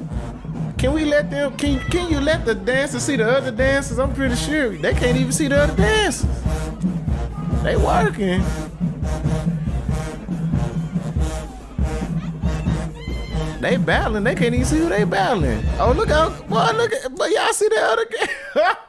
Can 0.77 0.93
we 0.93 1.05
let 1.05 1.31
them? 1.31 1.57
Can 1.57 1.79
can 1.89 2.11
you 2.11 2.19
let 2.19 2.45
the 2.45 2.53
dancers 2.53 3.03
see 3.03 3.15
the 3.15 3.27
other 3.29 3.51
dancers? 3.51 3.97
I'm 3.97 4.13
pretty 4.13 4.35
sure 4.35 4.77
they 4.77 4.93
can't 4.93 5.17
even 5.17 5.31
see 5.31 5.47
the 5.47 5.57
other 5.63 5.75
dancers. 5.75 6.29
They 7.63 7.75
working. 7.75 8.43
They 13.59 13.77
battling. 13.77 14.23
They 14.23 14.35
can't 14.35 14.53
even 14.53 14.65
see 14.65 14.77
who 14.77 14.89
they 14.89 15.03
battling. 15.03 15.63
Oh 15.79 15.91
look 15.91 16.11
out, 16.11 16.47
boy! 16.47 16.71
Look 16.75 16.93
at, 16.93 17.15
but 17.15 17.31
y'all 17.31 17.53
see 17.53 17.69
the 17.69 17.81
other. 17.81 18.77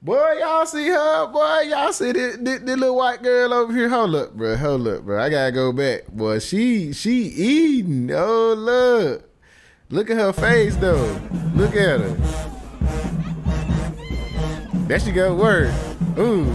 Boy, 0.00 0.34
y'all 0.38 0.64
see 0.64 0.86
her? 0.86 1.26
Boy, 1.26 1.62
y'all 1.70 1.92
see 1.92 2.12
this, 2.12 2.36
this, 2.36 2.60
this 2.60 2.76
little 2.78 2.94
white 2.94 3.20
girl 3.20 3.52
over 3.52 3.72
here? 3.74 3.88
Hold 3.88 4.14
up, 4.14 4.32
bro. 4.32 4.54
Hold 4.54 4.86
up, 4.86 5.02
bro. 5.02 5.20
I 5.20 5.28
gotta 5.28 5.50
go 5.50 5.72
back. 5.72 6.06
Boy, 6.06 6.38
she 6.38 6.92
she 6.92 7.10
eating. 7.10 8.08
Oh 8.12 8.54
look, 8.56 9.28
look 9.90 10.08
at 10.08 10.16
her 10.16 10.32
face 10.32 10.76
though. 10.76 11.20
Look 11.56 11.74
at 11.74 11.98
her. 11.98 12.16
There 14.86 15.00
she 15.00 15.10
go. 15.10 15.34
Word. 15.34 15.74
Ooh, 16.16 16.46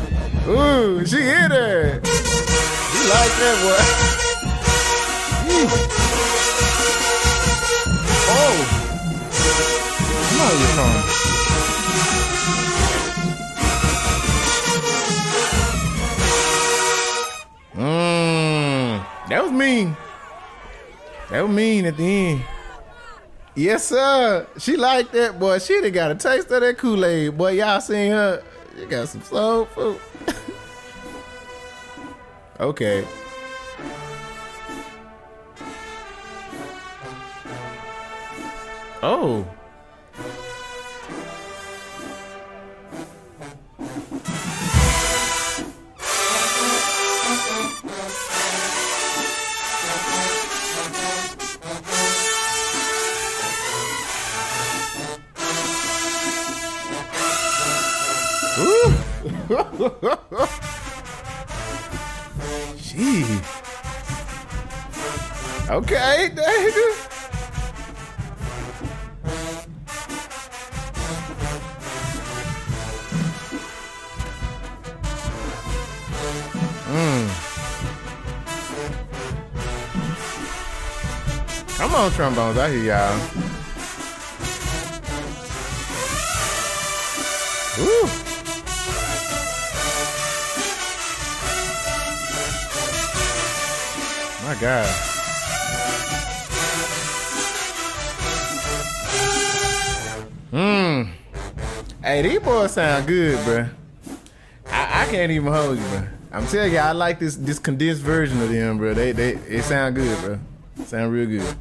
ooh. 0.48 1.06
She 1.06 1.18
hit 1.18 1.52
her. 1.52 1.96
You 1.96 3.04
like 3.10 3.34
that, 3.44 3.58
boy? 3.60 3.84
Yee. 5.52 5.68
oh. 8.32 8.80
Come 10.30 10.42
on, 10.42 11.28
you 11.28 11.33
That 19.34 19.46
was 19.46 19.52
mean. 19.52 19.98
That 21.32 21.42
was 21.42 21.50
mean 21.50 21.88
at 21.88 21.98
the 21.98 22.04
end. 22.04 22.44
Yes, 23.56 23.88
sir. 23.88 24.46
She 24.60 24.78
liked 24.78 25.12
that, 25.14 25.40
boy. 25.40 25.58
She 25.58 25.82
done 25.82 25.92
got 25.92 26.12
a 26.12 26.16
taste 26.16 26.52
of 26.52 26.62
that 26.62 26.78
Kool-Aid. 26.78 27.36
Boy, 27.36 27.54
y'all 27.54 27.82
seen 27.82 28.12
her. 28.12 28.44
You 28.78 28.86
got 28.86 29.08
some 29.08 29.24
soul 29.24 29.66
food. 29.66 30.00
okay. 32.60 33.08
Oh. 39.02 39.48
Gee. 62.78 63.26
Okay, 65.68 66.30
dang. 66.36 66.72
Mm. 76.94 77.26
Come 81.78 81.96
on, 81.96 82.12
trombones. 82.12 82.58
I 82.60 82.70
hear 82.70 82.84
y'all. 82.84 83.20
Ooh. 87.80 88.23
god. 94.64 94.88
Mmm. 100.54 101.10
Hey, 102.02 102.22
these 102.22 102.40
boys 102.40 102.72
sound 102.72 103.06
good, 103.06 103.44
bro. 103.44 103.66
I, 104.68 105.02
I 105.02 105.06
can't 105.12 105.34
even 105.34 105.52
hold 105.52 105.80
you, 105.80 105.84
bro. 105.88 106.04
I'm 106.32 106.48
telling 106.48 106.72
you, 106.72 106.78
I 106.78 106.94
like 106.94 107.20
this 107.20 107.36
this 107.36 107.60
condensed 107.60 108.04
version 108.04 108.42
of 108.42 108.50
them, 108.50 108.78
bro. 108.78 108.94
They 108.94 109.12
they 109.12 109.32
it 109.32 109.64
sound 109.64 109.96
good, 109.96 110.18
bro. 110.22 110.40
Sound 110.86 111.12
real 111.12 111.28
good. 111.28 111.56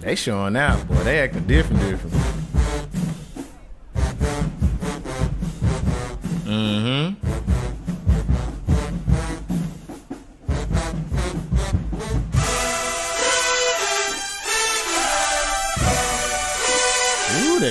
They 0.00 0.14
showing 0.14 0.56
out, 0.56 0.88
boy. 0.88 0.94
They 1.04 1.18
acting 1.18 1.46
different, 1.46 1.82
different. 1.82 2.16
Mm-hmm. 6.46 7.25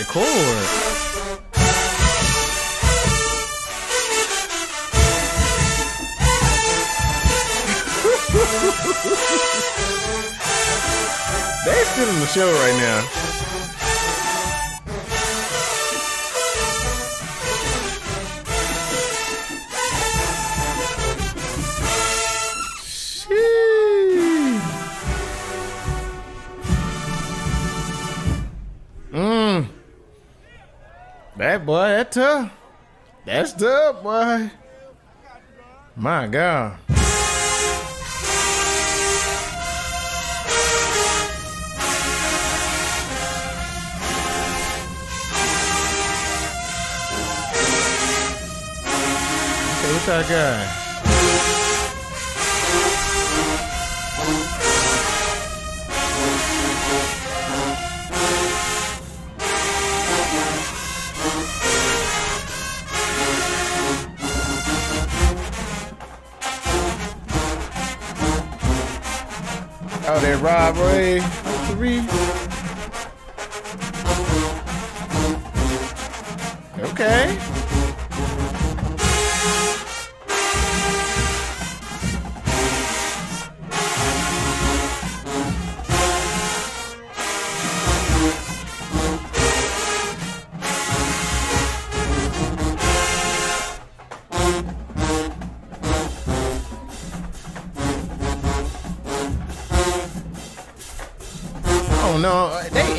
Ooh, 0.05 0.11
that 0.11 0.13
chord. 0.13 0.95
They 11.65 11.83
still 11.83 12.09
in 12.09 12.19
the 12.19 12.27
show 12.27 12.51
right 12.51 12.77
now. 12.79 13.24
Boy, 31.65 31.87
that 31.87 32.11
tough. 32.11 32.51
That's 33.25 33.53
tough, 33.53 34.03
boy. 34.03 34.51
My 35.95 36.27
God. 36.27 36.77
Okay, 49.81 49.91
what's 49.91 50.05
that 50.05 50.29
guy? 50.29 50.84
Rob 70.45 70.77
Ray. 70.77 71.21
Three. 71.71 72.05
Okay. 76.83 77.34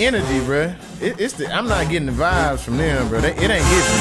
Energy, 0.06 0.38
bro. 0.44 0.72
It, 1.00 1.18
it's 1.18 1.34
the 1.34 1.52
I'm 1.52 1.66
not 1.66 1.88
getting 1.88 2.06
the 2.06 2.12
vibes 2.12 2.60
from 2.60 2.76
them, 2.76 3.08
bro. 3.08 3.20
They, 3.20 3.32
it 3.32 3.50
ain't 3.50 3.66
giving. 3.68 4.00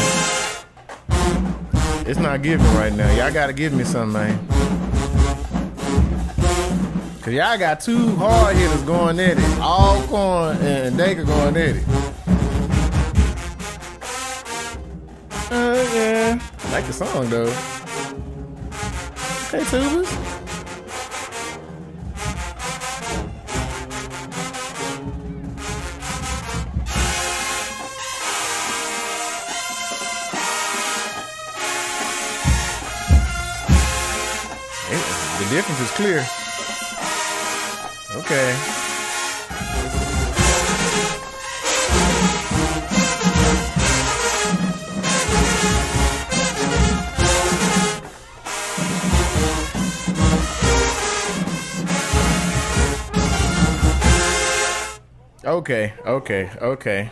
It's 2.07 2.19
not 2.19 2.43
giving 2.43 2.67
right 2.75 2.93
now. 2.93 3.11
Y'all 3.15 3.33
gotta 3.33 3.53
give 3.53 3.73
me 3.73 3.83
something, 3.85 4.13
man. 4.13 4.47
Cause 7.23 7.33
y'all 7.33 7.57
got 7.57 7.79
two 7.79 8.15
hard 8.17 8.55
hitters 8.55 8.83
going 8.83 9.19
at 9.19 9.39
it. 9.39 9.59
Alcorn 9.59 10.57
and 10.57 10.95
Dega 10.95 11.25
going 11.25 11.57
at 11.57 11.75
it. 11.75 11.83
Uh, 15.51 15.89
yeah. 15.95 16.39
I 16.65 16.71
like 16.71 16.85
the 16.85 16.93
song 16.93 17.27
though. 17.31 17.51
Okay, 19.47 19.63
tubers. 19.71 20.44
Difference 35.55 35.79
is 35.79 35.91
clear. 35.91 36.19
Okay. 38.17 38.57
Okay, 55.45 55.93
okay, 56.05 56.49
okay. 56.61 57.09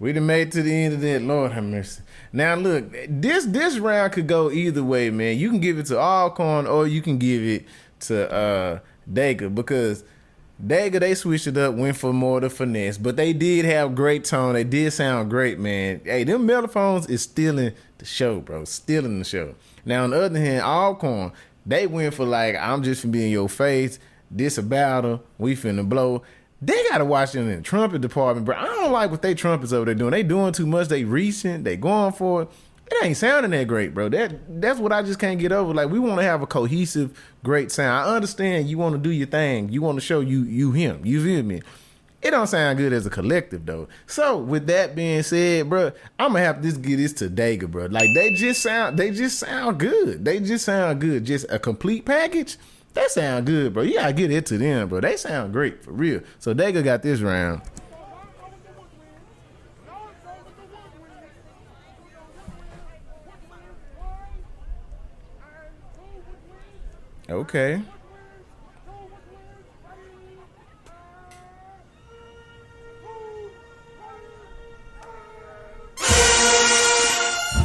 We 0.00 0.14
done 0.14 0.24
made 0.24 0.52
to 0.52 0.62
the 0.62 0.72
end 0.72 0.94
of 0.94 1.02
that. 1.02 1.20
Lord 1.20 1.52
have 1.52 1.64
mercy. 1.64 2.01
Now 2.32 2.54
look, 2.54 2.92
this 3.08 3.44
this 3.44 3.78
round 3.78 4.12
could 4.12 4.26
go 4.26 4.50
either 4.50 4.82
way, 4.82 5.10
man. 5.10 5.38
You 5.38 5.50
can 5.50 5.60
give 5.60 5.78
it 5.78 5.86
to 5.86 5.98
Alcorn 5.98 6.66
or 6.66 6.86
you 6.86 7.02
can 7.02 7.18
give 7.18 7.42
it 7.42 7.66
to 8.00 8.32
uh 8.32 8.78
because 9.06 10.04
Dega 10.64 11.00
they 11.00 11.14
switched 11.14 11.48
it 11.48 11.56
up, 11.56 11.74
went 11.74 11.96
for 11.96 12.12
more 12.12 12.40
the 12.40 12.48
finesse, 12.48 12.96
but 12.96 13.16
they 13.16 13.32
did 13.32 13.64
have 13.64 13.94
great 13.96 14.24
tone. 14.24 14.54
They 14.54 14.64
did 14.64 14.92
sound 14.92 15.28
great, 15.28 15.58
man. 15.58 16.00
Hey, 16.04 16.22
them 16.24 16.46
mellophones 16.46 17.08
is 17.08 17.22
stealing 17.22 17.72
the 17.98 18.04
show, 18.04 18.40
bro. 18.40 18.64
Stealing 18.64 19.18
the 19.18 19.24
show. 19.24 19.54
Now 19.84 20.04
on 20.04 20.10
the 20.10 20.22
other 20.22 20.38
hand, 20.38 20.62
Alcorn 20.62 21.32
they 21.66 21.86
went 21.86 22.14
for 22.14 22.24
like 22.24 22.56
I'm 22.56 22.82
just 22.82 23.04
finna 23.04 23.12
be 23.12 23.24
in 23.26 23.30
your 23.30 23.48
face. 23.48 23.98
This 24.30 24.56
a 24.56 24.62
battle. 24.62 25.22
We 25.38 25.56
finna 25.56 25.88
blow. 25.88 26.22
They 26.64 26.80
gotta 26.88 27.04
watch 27.04 27.32
them 27.32 27.48
in 27.48 27.56
the 27.56 27.62
trumpet 27.62 28.00
department, 28.02 28.46
bro. 28.46 28.56
I 28.56 28.66
don't 28.66 28.92
like 28.92 29.10
what 29.10 29.20
they 29.20 29.34
trumpets 29.34 29.72
over 29.72 29.86
there 29.86 29.96
doing. 29.96 30.12
They 30.12 30.22
doing 30.22 30.52
too 30.52 30.66
much. 30.66 30.86
They 30.86 31.02
recent. 31.02 31.64
They 31.64 31.76
going 31.76 32.12
for 32.12 32.42
it. 32.42 32.48
It 32.86 33.04
ain't 33.04 33.16
sounding 33.16 33.50
that 33.50 33.66
great, 33.66 33.94
bro. 33.94 34.08
That 34.08 34.60
that's 34.60 34.78
what 34.78 34.92
I 34.92 35.02
just 35.02 35.18
can't 35.18 35.40
get 35.40 35.50
over. 35.50 35.74
Like 35.74 35.90
we 35.90 35.98
want 35.98 36.20
to 36.20 36.24
have 36.24 36.40
a 36.40 36.46
cohesive, 36.46 37.18
great 37.42 37.72
sound. 37.72 38.08
I 38.08 38.14
understand 38.14 38.68
you 38.68 38.78
want 38.78 38.94
to 38.94 39.00
do 39.00 39.10
your 39.10 39.26
thing. 39.26 39.70
You 39.70 39.82
want 39.82 39.96
to 39.96 40.00
show 40.00 40.20
you 40.20 40.44
you 40.44 40.70
him. 40.70 41.04
You 41.04 41.24
feel 41.24 41.42
me? 41.42 41.62
It 42.22 42.30
don't 42.30 42.46
sound 42.46 42.78
good 42.78 42.92
as 42.92 43.04
a 43.04 43.10
collective 43.10 43.66
though. 43.66 43.88
So 44.06 44.38
with 44.38 44.68
that 44.68 44.94
being 44.94 45.24
said, 45.24 45.68
bro, 45.68 45.90
I'm 46.20 46.32
gonna 46.32 46.44
have 46.44 46.58
to 46.58 46.62
just 46.62 46.80
give 46.80 46.98
this 46.98 47.12
to 47.14 47.28
Dega, 47.28 47.68
bro. 47.68 47.86
Like 47.86 48.08
they 48.14 48.34
just 48.34 48.62
sound, 48.62 48.96
they 48.96 49.10
just 49.10 49.40
sound 49.40 49.80
good. 49.80 50.24
They 50.24 50.38
just 50.38 50.64
sound 50.64 51.00
good. 51.00 51.24
Just 51.24 51.46
a 51.50 51.58
complete 51.58 52.04
package. 52.04 52.56
They 52.94 53.08
sound 53.08 53.46
good, 53.46 53.72
bro. 53.72 53.82
You 53.82 53.94
gotta 53.94 54.12
get 54.12 54.30
it 54.30 54.46
to 54.46 54.58
them, 54.58 54.88
bro. 54.88 55.00
They 55.00 55.16
sound 55.16 55.52
great 55.52 55.82
for 55.82 55.92
real. 55.92 56.20
So 56.38 56.54
Dega 56.54 56.84
got 56.84 57.02
this 57.02 57.20
round. 57.20 57.62
Okay. 67.30 67.80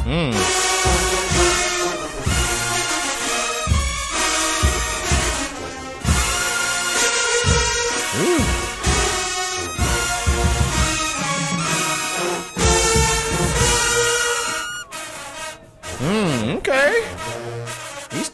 Ooh. 0.06 0.67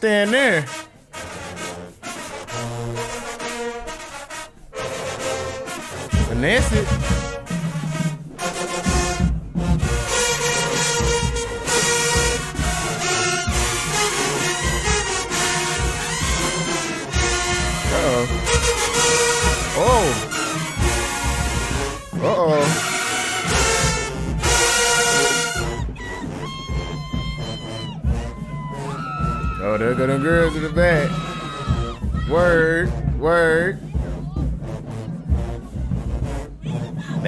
Stand 0.05 0.31
there. 0.31 0.61
Finesse 6.27 6.73
it. 6.73 7.34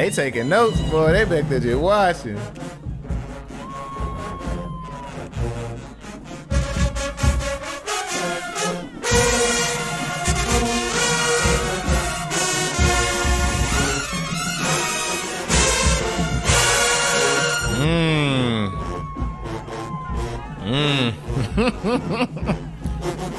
They 0.07 0.13
taking 0.13 0.47
notes, 0.47 0.79
boy. 0.83 1.11
They 1.11 1.25
back 1.25 1.49
there 1.49 1.59
just 1.59 1.81
watching. 1.81 2.37
Mmm. 17.75 18.71
mmm. 20.63 21.11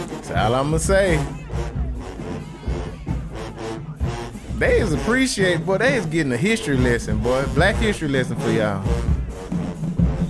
That's 0.10 0.30
all 0.32 0.54
I'm 0.54 0.66
gonna 0.66 0.78
say. 0.78 1.47
They 4.58 4.80
is 4.80 4.92
appreciate, 4.92 5.64
boy. 5.64 5.78
They 5.78 5.94
is 5.94 6.06
getting 6.06 6.32
a 6.32 6.36
history 6.36 6.76
lesson, 6.76 7.18
boy. 7.18 7.44
Black 7.54 7.76
history 7.76 8.08
lesson 8.08 8.36
for 8.36 8.50
y'all. 8.50 8.84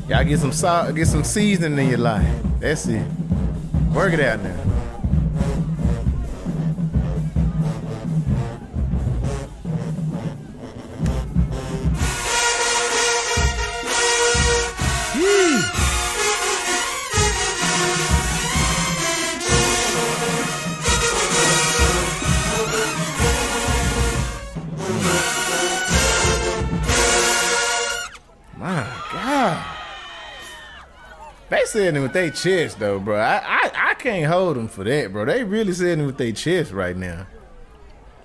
Y'all 0.06 0.22
get 0.22 0.38
some 0.38 0.52
salt, 0.52 0.94
get 0.94 1.06
some 1.06 1.24
seasoning 1.24 1.78
in 1.78 1.88
your 1.88 1.98
life. 1.98 2.28
That's 2.60 2.86
it. 2.88 3.06
Work 3.94 4.12
it 4.12 4.20
out 4.20 4.42
now. 4.42 4.67
It 31.96 32.00
with 32.00 32.12
their 32.12 32.30
chest 32.30 32.78
though, 32.78 32.98
bro. 32.98 33.16
I, 33.18 33.42
I 33.44 33.70
I 33.90 33.94
can't 33.94 34.26
hold 34.26 34.56
them 34.56 34.68
for 34.68 34.84
that, 34.84 35.12
bro. 35.12 35.24
They 35.24 35.44
really 35.44 35.72
sitting 35.72 36.06
with 36.06 36.18
their 36.18 36.32
chest 36.32 36.72
right 36.72 36.96
now. 36.96 37.26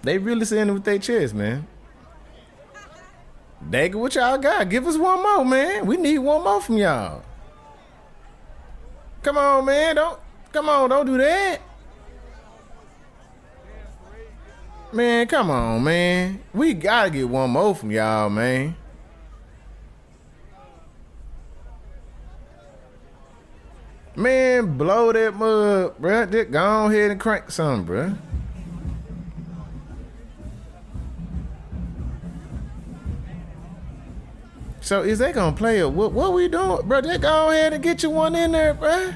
They 0.01 0.17
really 0.17 0.45
sitting 0.45 0.73
with 0.73 0.83
their 0.83 0.99
chest, 0.99 1.33
man. 1.33 1.67
Dega, 3.69 3.95
what 3.95 4.15
y'all 4.15 4.37
got? 4.37 4.69
Give 4.69 4.85
us 4.85 4.97
one 4.97 5.21
more, 5.23 5.45
man. 5.45 5.85
We 5.85 5.97
need 5.97 6.19
one 6.19 6.43
more 6.43 6.61
from 6.61 6.77
y'all. 6.77 7.23
Come 9.21 9.37
on, 9.37 9.65
man. 9.65 9.95
Don't 9.95 10.19
come 10.51 10.67
on, 10.67 10.89
don't 10.89 11.05
do 11.05 11.17
that. 11.17 11.61
Man, 14.91 15.25
come 15.27 15.49
on, 15.49 15.83
man. 15.83 16.43
We 16.53 16.73
gotta 16.73 17.09
get 17.09 17.27
one 17.27 17.49
more 17.49 17.73
from 17.73 17.89
y'all, 17.89 18.29
man. 18.29 18.75
Man, 24.23 24.77
blow 24.77 25.11
that 25.11 25.35
mud, 25.35 25.97
bruh. 26.01 26.31
Just 26.31 26.49
go 26.49 26.85
ahead 26.85 27.11
and 27.11 27.19
crank 27.19 27.51
some, 27.51 27.85
bruh. 27.85 28.17
So 34.79 35.01
is 35.01 35.19
they 35.19 35.33
gonna 35.33 35.53
play 35.53 35.79
it? 35.79 35.91
What 35.91 36.13
what 36.13 36.31
we 36.31 36.47
doing, 36.47 36.87
bro? 36.87 37.01
Just 37.01 37.19
go 37.19 37.49
ahead 37.49 37.73
and 37.73 37.83
get 37.83 38.01
you 38.01 38.11
one 38.11 38.33
in 38.33 38.53
there, 38.53 38.73
bro. 38.73 39.11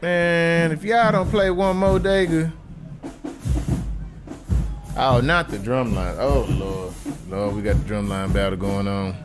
Man, 0.00 0.72
if 0.72 0.82
y'all 0.82 1.12
don't 1.12 1.30
play 1.30 1.50
one 1.50 1.76
more 1.76 1.98
Dega. 1.98 2.50
Oh, 4.96 5.20
not 5.20 5.48
the 5.48 5.58
drum 5.58 5.94
line. 5.94 6.16
Oh, 6.18 6.46
Lord. 6.48 6.94
Lord, 7.28 7.56
we 7.56 7.62
got 7.62 7.76
the 7.76 7.84
drum 7.84 8.08
line 8.08 8.32
battle 8.32 8.56
going 8.56 8.86
on. 8.86 9.16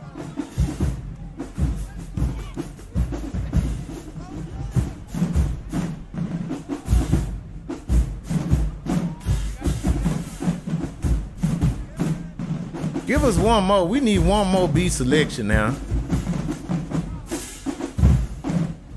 Give 13.06 13.24
us 13.24 13.36
one 13.38 13.64
more. 13.64 13.84
We 13.86 14.00
need 14.00 14.20
one 14.20 14.48
more 14.48 14.68
beat 14.68 14.90
selection 14.90 15.48
now. 15.48 15.74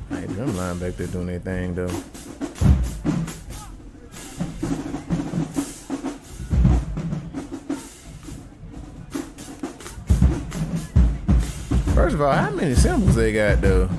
Hey, 0.10 0.26
drum 0.28 0.56
line 0.58 0.80
back 0.80 0.96
there 0.98 1.08
doing 1.08 1.28
their 1.28 1.40
thing 1.40 1.76
though. 1.76 1.90
First 12.13 12.21
of 12.21 12.28
all, 12.28 12.34
how 12.36 12.52
many 12.52 12.76
cymbals 12.76 13.15
they 13.15 13.34
got 13.34 13.60
though? 13.60 13.89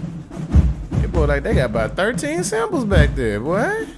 It 1.03 1.11
boy 1.11 1.25
like 1.25 1.43
they 1.43 1.53
got 1.53 1.71
about 1.71 1.97
13 1.97 2.45
cymbals 2.45 2.85
back 2.85 3.13
there, 3.17 3.41
boy. 3.41 3.89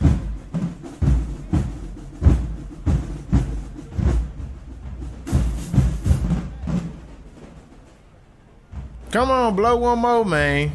Come 9.11 9.31
on, 9.31 9.55
blow 9.55 9.77
one 9.77 9.99
more, 9.99 10.25
man. 10.25 10.73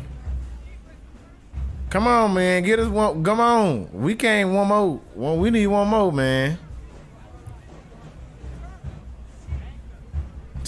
Come 1.90 2.06
on, 2.06 2.36
man. 2.36 2.62
Get 2.62 2.78
us 2.78 2.90
one. 2.90 3.24
Come 3.24 3.40
on. 3.40 3.92
We 3.92 4.14
can't 4.14 4.52
one 4.52 4.68
more. 4.68 5.02
We 5.40 5.50
need 5.50 5.66
one 5.66 5.88
more, 5.88 6.14
man. 6.14 6.60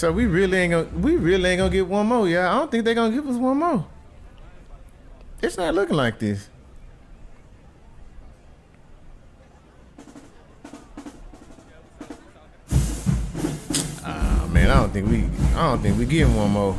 So 0.04 0.12
we 0.12 0.26
really 0.26 0.58
ain't 0.58 0.72
gonna 0.72 0.89
we 1.00 1.16
really 1.16 1.52
ain't 1.52 1.60
gonna 1.60 1.72
get 1.72 1.88
one 1.88 2.08
more, 2.08 2.28
yeah. 2.28 2.54
I 2.54 2.60
don't 2.60 2.70
think 2.70 2.84
they're 2.84 2.94
gonna 2.94 3.16
give 3.16 3.26
us 3.26 3.38
one 3.38 3.56
more. 3.56 3.86
It's 5.42 5.56
not 5.56 5.74
looking 5.74 5.96
like 5.96 6.20
this. 6.20 6.50
Ah 14.04 14.46
man, 14.52 14.70
I 14.70 14.74
don't 14.74 14.92
think 14.92 15.08
we 15.08 15.24
I 15.56 15.70
don't 15.70 15.82
think 15.82 15.98
we 15.98 16.06
get 16.06 16.28
one 16.28 16.52
more. 16.52 16.76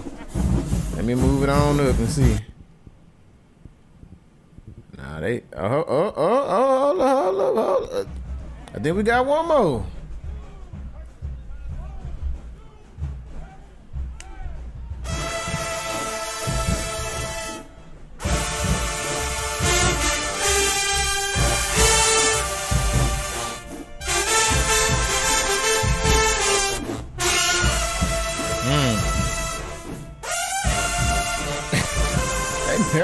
Let 0.95 1.07
me 1.07 1.15
move 1.15 1.45
it 1.45 1.49
on 1.49 1.81
up 1.81 1.99
and 1.99 2.09
see. 2.11 2.37
Nah, 4.99 5.21
they 5.21 5.45
oh 5.57 5.83
oh 5.89 6.13
oh 6.15 6.45
oh 6.47 6.79
hold 6.79 7.01
up, 7.01 7.25
hold 7.25 7.41
up, 7.41 7.55
hold 7.57 7.91
up. 7.91 8.07
I 8.75 8.81
think 8.81 8.95
we 8.95 9.03
got 9.03 9.25
one 9.25 9.49
more. 9.49 9.87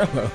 Hello. 0.01 0.31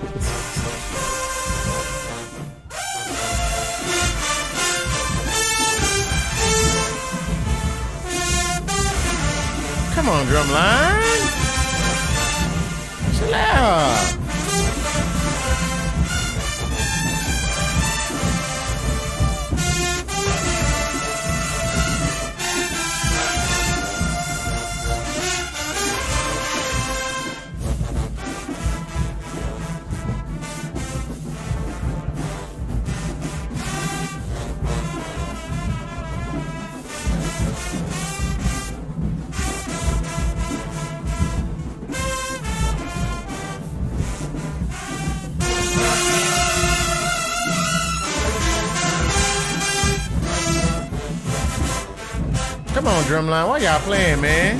On, 52.95 53.03
drumline. 53.03 53.47
Why 53.47 53.57
y'all 53.57 53.79
playing, 53.79 54.21
man? 54.21 54.57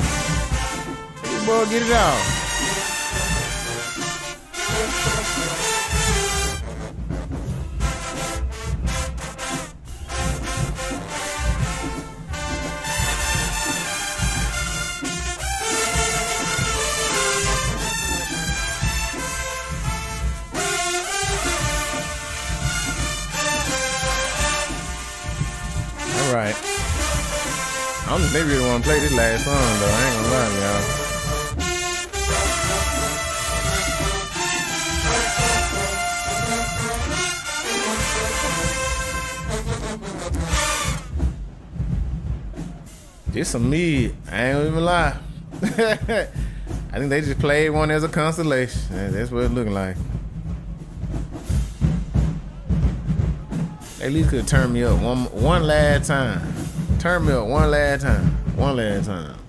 Boy, 1.46 1.66
get 1.70 1.82
it 1.84 1.92
out. 1.92 2.35
They 28.36 28.44
really 28.44 28.66
want 28.66 28.84
to 28.84 28.90
play 28.90 29.00
this 29.00 29.14
last 29.14 29.46
song 29.46 29.56
though. 29.80 29.88
I 29.88 30.04
ain't 30.06 30.16
gonna 30.18 30.30
lie, 30.36 30.52
y'all. 30.60 31.06
This 43.32 43.50
some 43.50 43.70
me. 43.70 44.12
I 44.30 44.52
ain't 44.52 44.68
even 44.68 44.84
lie. 44.84 45.18
I 45.62 46.28
think 46.98 47.10
they 47.10 47.22
just 47.22 47.40
played 47.40 47.70
one 47.70 47.90
as 47.90 48.04
a 48.04 48.10
consolation. 48.10 48.82
That's 49.14 49.32
what 49.32 49.46
it 49.46 49.52
looking 49.52 49.74
like. 49.74 49.96
At 54.02 54.12
least 54.12 54.30
could 54.30 54.46
turn 54.46 54.74
me 54.74 54.84
up 54.84 55.02
one 55.02 55.24
one 55.42 55.64
last 55.64 56.08
time. 56.08 56.65
Turn 57.06 57.24
me 57.24 57.34
up 57.34 57.46
one 57.46 57.70
last 57.70 58.02
time. 58.02 58.26
One 58.56 58.78
last 58.78 59.06
time. 59.06 59.45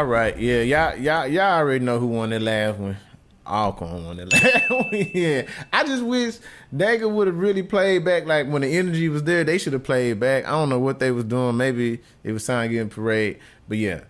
All 0.00 0.06
right, 0.06 0.34
yeah, 0.38 0.62
y'all, 0.62 0.96
y'all, 0.96 1.26
y'all 1.26 1.58
already 1.58 1.84
know 1.84 1.98
who 1.98 2.06
won 2.06 2.30
that 2.30 2.40
last 2.40 2.78
one. 2.78 2.96
Alcorn 3.46 4.06
won 4.06 4.16
that 4.16 4.32
last 4.32 4.70
one. 4.70 4.88
yeah, 5.12 5.42
I 5.74 5.84
just 5.84 6.02
wish 6.02 6.38
Dega 6.74 7.10
would 7.10 7.26
have 7.26 7.36
really 7.36 7.62
played 7.62 8.02
back. 8.02 8.24
Like 8.24 8.48
when 8.48 8.62
the 8.62 8.78
energy 8.78 9.10
was 9.10 9.24
there, 9.24 9.44
they 9.44 9.58
should 9.58 9.74
have 9.74 9.84
played 9.84 10.18
back. 10.18 10.46
I 10.46 10.52
don't 10.52 10.70
know 10.70 10.78
what 10.78 11.00
they 11.00 11.10
was 11.10 11.24
doing. 11.24 11.58
Maybe 11.58 12.00
it 12.24 12.32
was 12.32 12.46
time 12.46 12.70
getting 12.70 12.88
parade, 12.88 13.40
but 13.68 13.76
yeah, 13.76 14.04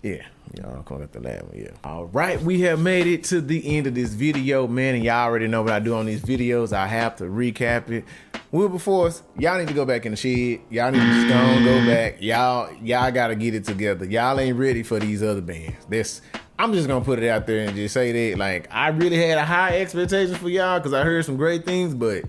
yeah. 0.00 0.24
Y'all 0.58 0.82
call 0.82 1.00
it 1.02 1.12
the 1.12 1.20
one, 1.20 1.50
yeah. 1.54 1.68
All 1.84 2.06
right, 2.06 2.40
we 2.42 2.60
have 2.62 2.80
made 2.80 3.06
it 3.06 3.22
to 3.24 3.40
the 3.40 3.76
end 3.76 3.86
of 3.86 3.94
this 3.94 4.12
video, 4.12 4.66
man, 4.66 4.96
and 4.96 5.04
y'all 5.04 5.24
already 5.24 5.46
know 5.46 5.62
what 5.62 5.72
I 5.72 5.78
do 5.78 5.94
on 5.94 6.06
these 6.06 6.20
videos. 6.20 6.72
I 6.72 6.88
have 6.88 7.14
to 7.16 7.24
recap 7.24 7.90
it. 7.90 8.04
Wilberforce, 8.50 9.22
y'all 9.38 9.58
need 9.58 9.68
to 9.68 9.74
go 9.74 9.84
back 9.84 10.04
in 10.04 10.12
the 10.12 10.16
shed. 10.16 10.60
Y'all 10.70 10.90
need 10.90 10.98
to 10.98 11.28
go, 11.28 11.64
go 11.64 11.86
back. 11.86 12.20
Y'all, 12.20 12.72
y'all 12.82 13.10
gotta 13.12 13.36
get 13.36 13.54
it 13.54 13.64
together. 13.64 14.04
Y'all 14.04 14.40
ain't 14.40 14.58
ready 14.58 14.82
for 14.82 14.98
these 14.98 15.22
other 15.22 15.42
bands. 15.42 15.84
This 15.88 16.22
I'm 16.58 16.72
just 16.72 16.88
gonna 16.88 17.04
put 17.04 17.20
it 17.20 17.28
out 17.28 17.46
there 17.46 17.68
and 17.68 17.76
just 17.76 17.94
say 17.94 18.10
that 18.30 18.38
like 18.38 18.66
I 18.72 18.88
really 18.88 19.16
had 19.16 19.38
a 19.38 19.44
high 19.44 19.78
expectation 19.78 20.34
for 20.34 20.48
y'all 20.48 20.80
because 20.80 20.92
I 20.92 21.04
heard 21.04 21.24
some 21.24 21.36
great 21.36 21.64
things, 21.64 21.94
but 21.94 22.24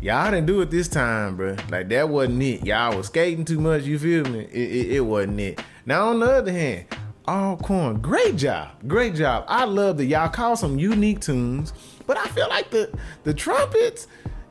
y'all 0.00 0.30
didn't 0.30 0.46
do 0.46 0.60
it 0.60 0.70
this 0.70 0.86
time, 0.86 1.36
bro. 1.36 1.56
Like 1.68 1.88
that 1.88 2.08
wasn't 2.08 2.42
it. 2.42 2.64
Y'all 2.64 2.96
was 2.96 3.06
skating 3.06 3.44
too 3.44 3.58
much. 3.58 3.82
You 3.82 3.98
feel 3.98 4.24
me? 4.24 4.40
It, 4.40 4.52
it, 4.52 4.92
it 4.92 5.00
wasn't 5.00 5.40
it. 5.40 5.60
Now 5.84 6.10
on 6.10 6.20
the 6.20 6.30
other 6.30 6.52
hand, 6.52 6.84
Alcorn, 7.28 8.00
great 8.00 8.36
job, 8.36 8.70
great 8.88 9.14
job. 9.14 9.44
I 9.46 9.64
love 9.64 9.96
that 9.98 10.06
y'all 10.06 10.28
call 10.28 10.56
some 10.56 10.78
unique 10.78 11.20
tunes, 11.20 11.72
but 12.04 12.16
I 12.16 12.26
feel 12.26 12.48
like 12.48 12.70
the 12.70 12.90
the 13.22 13.32
trumpets 13.32 14.08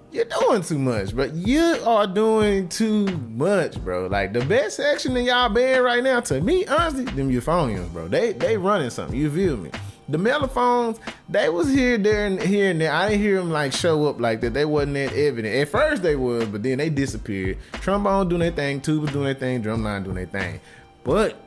you're 0.10 0.26
doing 0.26 0.62
too 0.62 0.80
much, 0.80 1.14
but 1.14 1.34
you 1.34 1.78
are 1.86 2.08
doing 2.08 2.70
too 2.70 3.08
much, 3.08 3.82
bro. 3.84 4.08
Like 4.08 4.32
the 4.32 4.46
best 4.46 4.78
section 4.78 5.18
in 5.18 5.26
y'all 5.26 5.50
band 5.50 5.84
right 5.84 6.02
now, 6.02 6.22
to 6.22 6.40
me, 6.40 6.66
honestly, 6.66 7.04
them 7.04 7.30
euphoniums, 7.30 7.92
bro. 7.92 8.08
They 8.08 8.32
they 8.32 8.58
running 8.58 8.90
something. 8.90 9.20
You 9.20 9.30
feel 9.30 9.58
me? 9.58 9.72
The 10.08 10.18
mellophones, 10.18 11.00
they 11.28 11.50
was 11.50 11.70
here, 11.70 11.98
there, 11.98 12.26
and 12.26 12.42
here 12.42 12.72
and 12.72 12.80
there. 12.80 12.92
I 12.92 13.10
didn't 13.10 13.22
hear 13.22 13.38
them 13.38 13.52
like 13.52 13.74
show 13.74 14.06
up 14.08 14.20
like 14.20 14.40
that. 14.42 14.54
They 14.54 14.66
wasn't 14.66 14.94
that 14.94 15.14
evident. 15.14 15.56
At 15.56 15.68
first 15.68 16.04
they 16.04 16.16
was, 16.16 16.46
but 16.46 16.64
then 16.64 16.78
they 16.78 16.90
disappeared. 16.90 17.58
Trombone 17.74 18.30
doing 18.30 18.40
their 18.40 18.52
thing, 18.52 18.80
tuba 18.80 19.12
doing 19.12 19.26
their 19.26 19.34
thing, 19.34 19.62
drumline 19.62 20.06
doing 20.06 20.16
their 20.16 20.26
thing. 20.26 20.62
But 21.04 21.38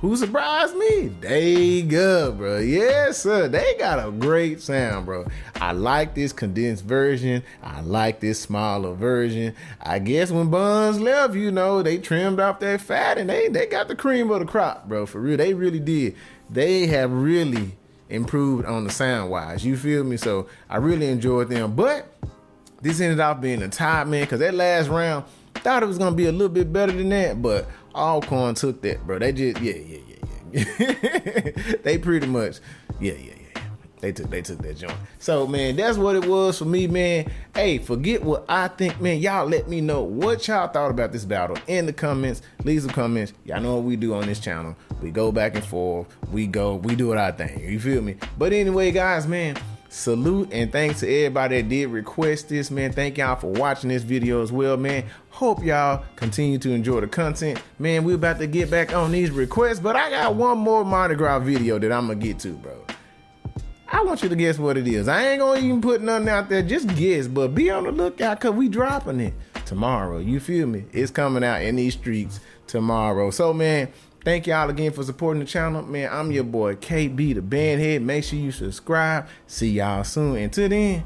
who 0.00 0.16
surprised 0.16 0.76
me? 0.76 1.08
They 1.20 1.82
good, 1.82 2.38
bro. 2.38 2.58
Yes, 2.58 3.22
sir. 3.22 3.48
They 3.48 3.74
got 3.78 4.06
a 4.06 4.10
great 4.10 4.60
sound, 4.60 5.06
bro. 5.06 5.26
I 5.54 5.72
like 5.72 6.14
this 6.14 6.32
condensed 6.32 6.84
version. 6.84 7.42
I 7.62 7.80
like 7.80 8.20
this 8.20 8.40
smaller 8.40 8.94
version. 8.94 9.54
I 9.80 9.98
guess 9.98 10.30
when 10.30 10.50
Buns 10.50 11.00
left, 11.00 11.34
you 11.34 11.50
know, 11.50 11.82
they 11.82 11.98
trimmed 11.98 12.40
off 12.40 12.60
that 12.60 12.80
fat 12.80 13.18
and 13.18 13.30
they 13.30 13.48
they 13.48 13.66
got 13.66 13.88
the 13.88 13.96
cream 13.96 14.30
of 14.30 14.40
the 14.40 14.46
crop, 14.46 14.88
bro. 14.88 15.06
For 15.06 15.20
real, 15.20 15.36
they 15.36 15.54
really 15.54 15.80
did. 15.80 16.14
They 16.50 16.86
have 16.88 17.10
really 17.10 17.72
improved 18.08 18.66
on 18.66 18.84
the 18.84 18.90
sound 18.90 19.30
wise. 19.30 19.64
You 19.64 19.76
feel 19.76 20.04
me? 20.04 20.16
So 20.16 20.46
I 20.68 20.76
really 20.76 21.08
enjoyed 21.08 21.48
them. 21.48 21.74
But 21.74 22.12
this 22.82 23.00
ended 23.00 23.20
up 23.20 23.40
being 23.40 23.62
a 23.62 23.68
tie, 23.68 24.04
man, 24.04 24.24
because 24.24 24.40
that 24.40 24.54
last 24.54 24.88
round 24.88 25.24
thought 25.56 25.82
it 25.82 25.86
was 25.86 25.98
gonna 25.98 26.16
be 26.16 26.26
a 26.26 26.32
little 26.32 26.48
bit 26.48 26.72
better 26.72 26.92
than 26.92 27.08
that, 27.10 27.42
but 27.42 27.68
Alcorn 27.94 28.54
took 28.54 28.82
that, 28.82 29.06
bro. 29.06 29.18
They 29.18 29.32
just 29.32 29.60
yeah, 29.60 29.74
yeah, 29.74 29.98
yeah, 30.08 30.64
yeah. 30.64 31.76
they 31.82 31.98
pretty 31.98 32.26
much 32.26 32.60
yeah, 33.00 33.12
yeah, 33.12 33.32
yeah. 33.32 33.62
They 34.00 34.12
took 34.12 34.30
they 34.30 34.42
took 34.42 34.58
that 34.58 34.76
joint. 34.76 34.96
So 35.18 35.46
man, 35.46 35.76
that's 35.76 35.98
what 35.98 36.16
it 36.16 36.26
was 36.26 36.58
for 36.58 36.64
me, 36.66 36.86
man. 36.86 37.30
Hey, 37.54 37.78
forget 37.78 38.22
what 38.22 38.44
I 38.48 38.68
think, 38.68 39.00
man. 39.00 39.18
Y'all 39.18 39.46
let 39.46 39.68
me 39.68 39.80
know 39.80 40.02
what 40.02 40.46
y'all 40.46 40.68
thought 40.68 40.90
about 40.90 41.12
this 41.12 41.24
battle 41.24 41.56
in 41.66 41.86
the 41.86 41.92
comments. 41.92 42.42
Leave 42.64 42.82
some 42.82 42.90
comments. 42.90 43.32
Y'all 43.44 43.60
know 43.60 43.76
what 43.76 43.84
we 43.84 43.96
do 43.96 44.14
on 44.14 44.26
this 44.26 44.38
channel. 44.38 44.76
We 45.02 45.10
go 45.10 45.32
back 45.32 45.54
and 45.54 45.64
forth. 45.64 46.06
We 46.30 46.46
go, 46.46 46.76
we 46.76 46.94
do 46.94 47.08
what 47.08 47.18
I 47.18 47.32
think. 47.32 47.62
You 47.62 47.80
feel 47.80 48.02
me? 48.02 48.16
But 48.38 48.52
anyway, 48.52 48.90
guys, 48.92 49.26
man 49.26 49.56
salute 49.88 50.48
and 50.52 50.72
thanks 50.72 51.00
to 51.00 51.08
everybody 51.08 51.60
that 51.60 51.68
did 51.68 51.86
request 51.88 52.48
this 52.48 52.70
man 52.70 52.92
thank 52.92 53.18
y'all 53.18 53.36
for 53.36 53.50
watching 53.52 53.88
this 53.88 54.02
video 54.02 54.42
as 54.42 54.50
well 54.50 54.76
man 54.76 55.04
hope 55.30 55.62
y'all 55.62 56.04
continue 56.16 56.58
to 56.58 56.72
enjoy 56.72 57.00
the 57.00 57.06
content 57.06 57.60
man 57.78 58.04
we 58.04 58.14
about 58.14 58.38
to 58.38 58.46
get 58.46 58.70
back 58.70 58.94
on 58.94 59.12
these 59.12 59.30
requests 59.30 59.80
but 59.80 59.96
i 59.96 60.10
got 60.10 60.34
one 60.34 60.58
more 60.58 60.84
Mardi 60.84 61.14
Gras 61.14 61.38
video 61.40 61.78
that 61.78 61.92
i'm 61.92 62.08
gonna 62.08 62.18
get 62.18 62.38
to 62.40 62.50
bro 62.54 62.76
I 63.88 64.02
want 64.02 64.22
you 64.22 64.28
to 64.28 64.34
guess 64.34 64.58
what 64.58 64.76
it 64.76 64.88
is. 64.88 65.06
I 65.06 65.28
ain't 65.28 65.40
gonna 65.40 65.60
even 65.60 65.80
put 65.80 66.02
nothing 66.02 66.28
out 66.28 66.48
there. 66.48 66.60
Just 66.60 66.88
guess, 66.96 67.28
but 67.28 67.54
be 67.54 67.70
on 67.70 67.84
the 67.84 67.92
lookout 67.92 68.40
cause 68.40 68.52
we 68.52 68.68
dropping 68.68 69.20
it 69.20 69.32
tomorrow. 69.64 70.18
You 70.18 70.40
feel 70.40 70.66
me? 70.66 70.86
It's 70.92 71.12
coming 71.12 71.44
out 71.44 71.62
in 71.62 71.76
these 71.76 71.94
streets 71.94 72.40
tomorrow. 72.66 73.30
So 73.30 73.52
man, 73.52 73.88
Thank 74.26 74.48
y'all 74.48 74.68
again 74.68 74.90
for 74.90 75.04
supporting 75.04 75.38
the 75.38 75.46
channel. 75.46 75.84
Man, 75.84 76.10
I'm 76.12 76.32
your 76.32 76.42
boy 76.42 76.74
KB, 76.74 77.36
the 77.36 77.40
bandhead. 77.40 78.02
Make 78.02 78.24
sure 78.24 78.36
you 78.36 78.50
subscribe. 78.50 79.28
See 79.46 79.70
y'all 79.70 80.02
soon. 80.02 80.34
Until 80.34 80.68
then, 80.68 81.04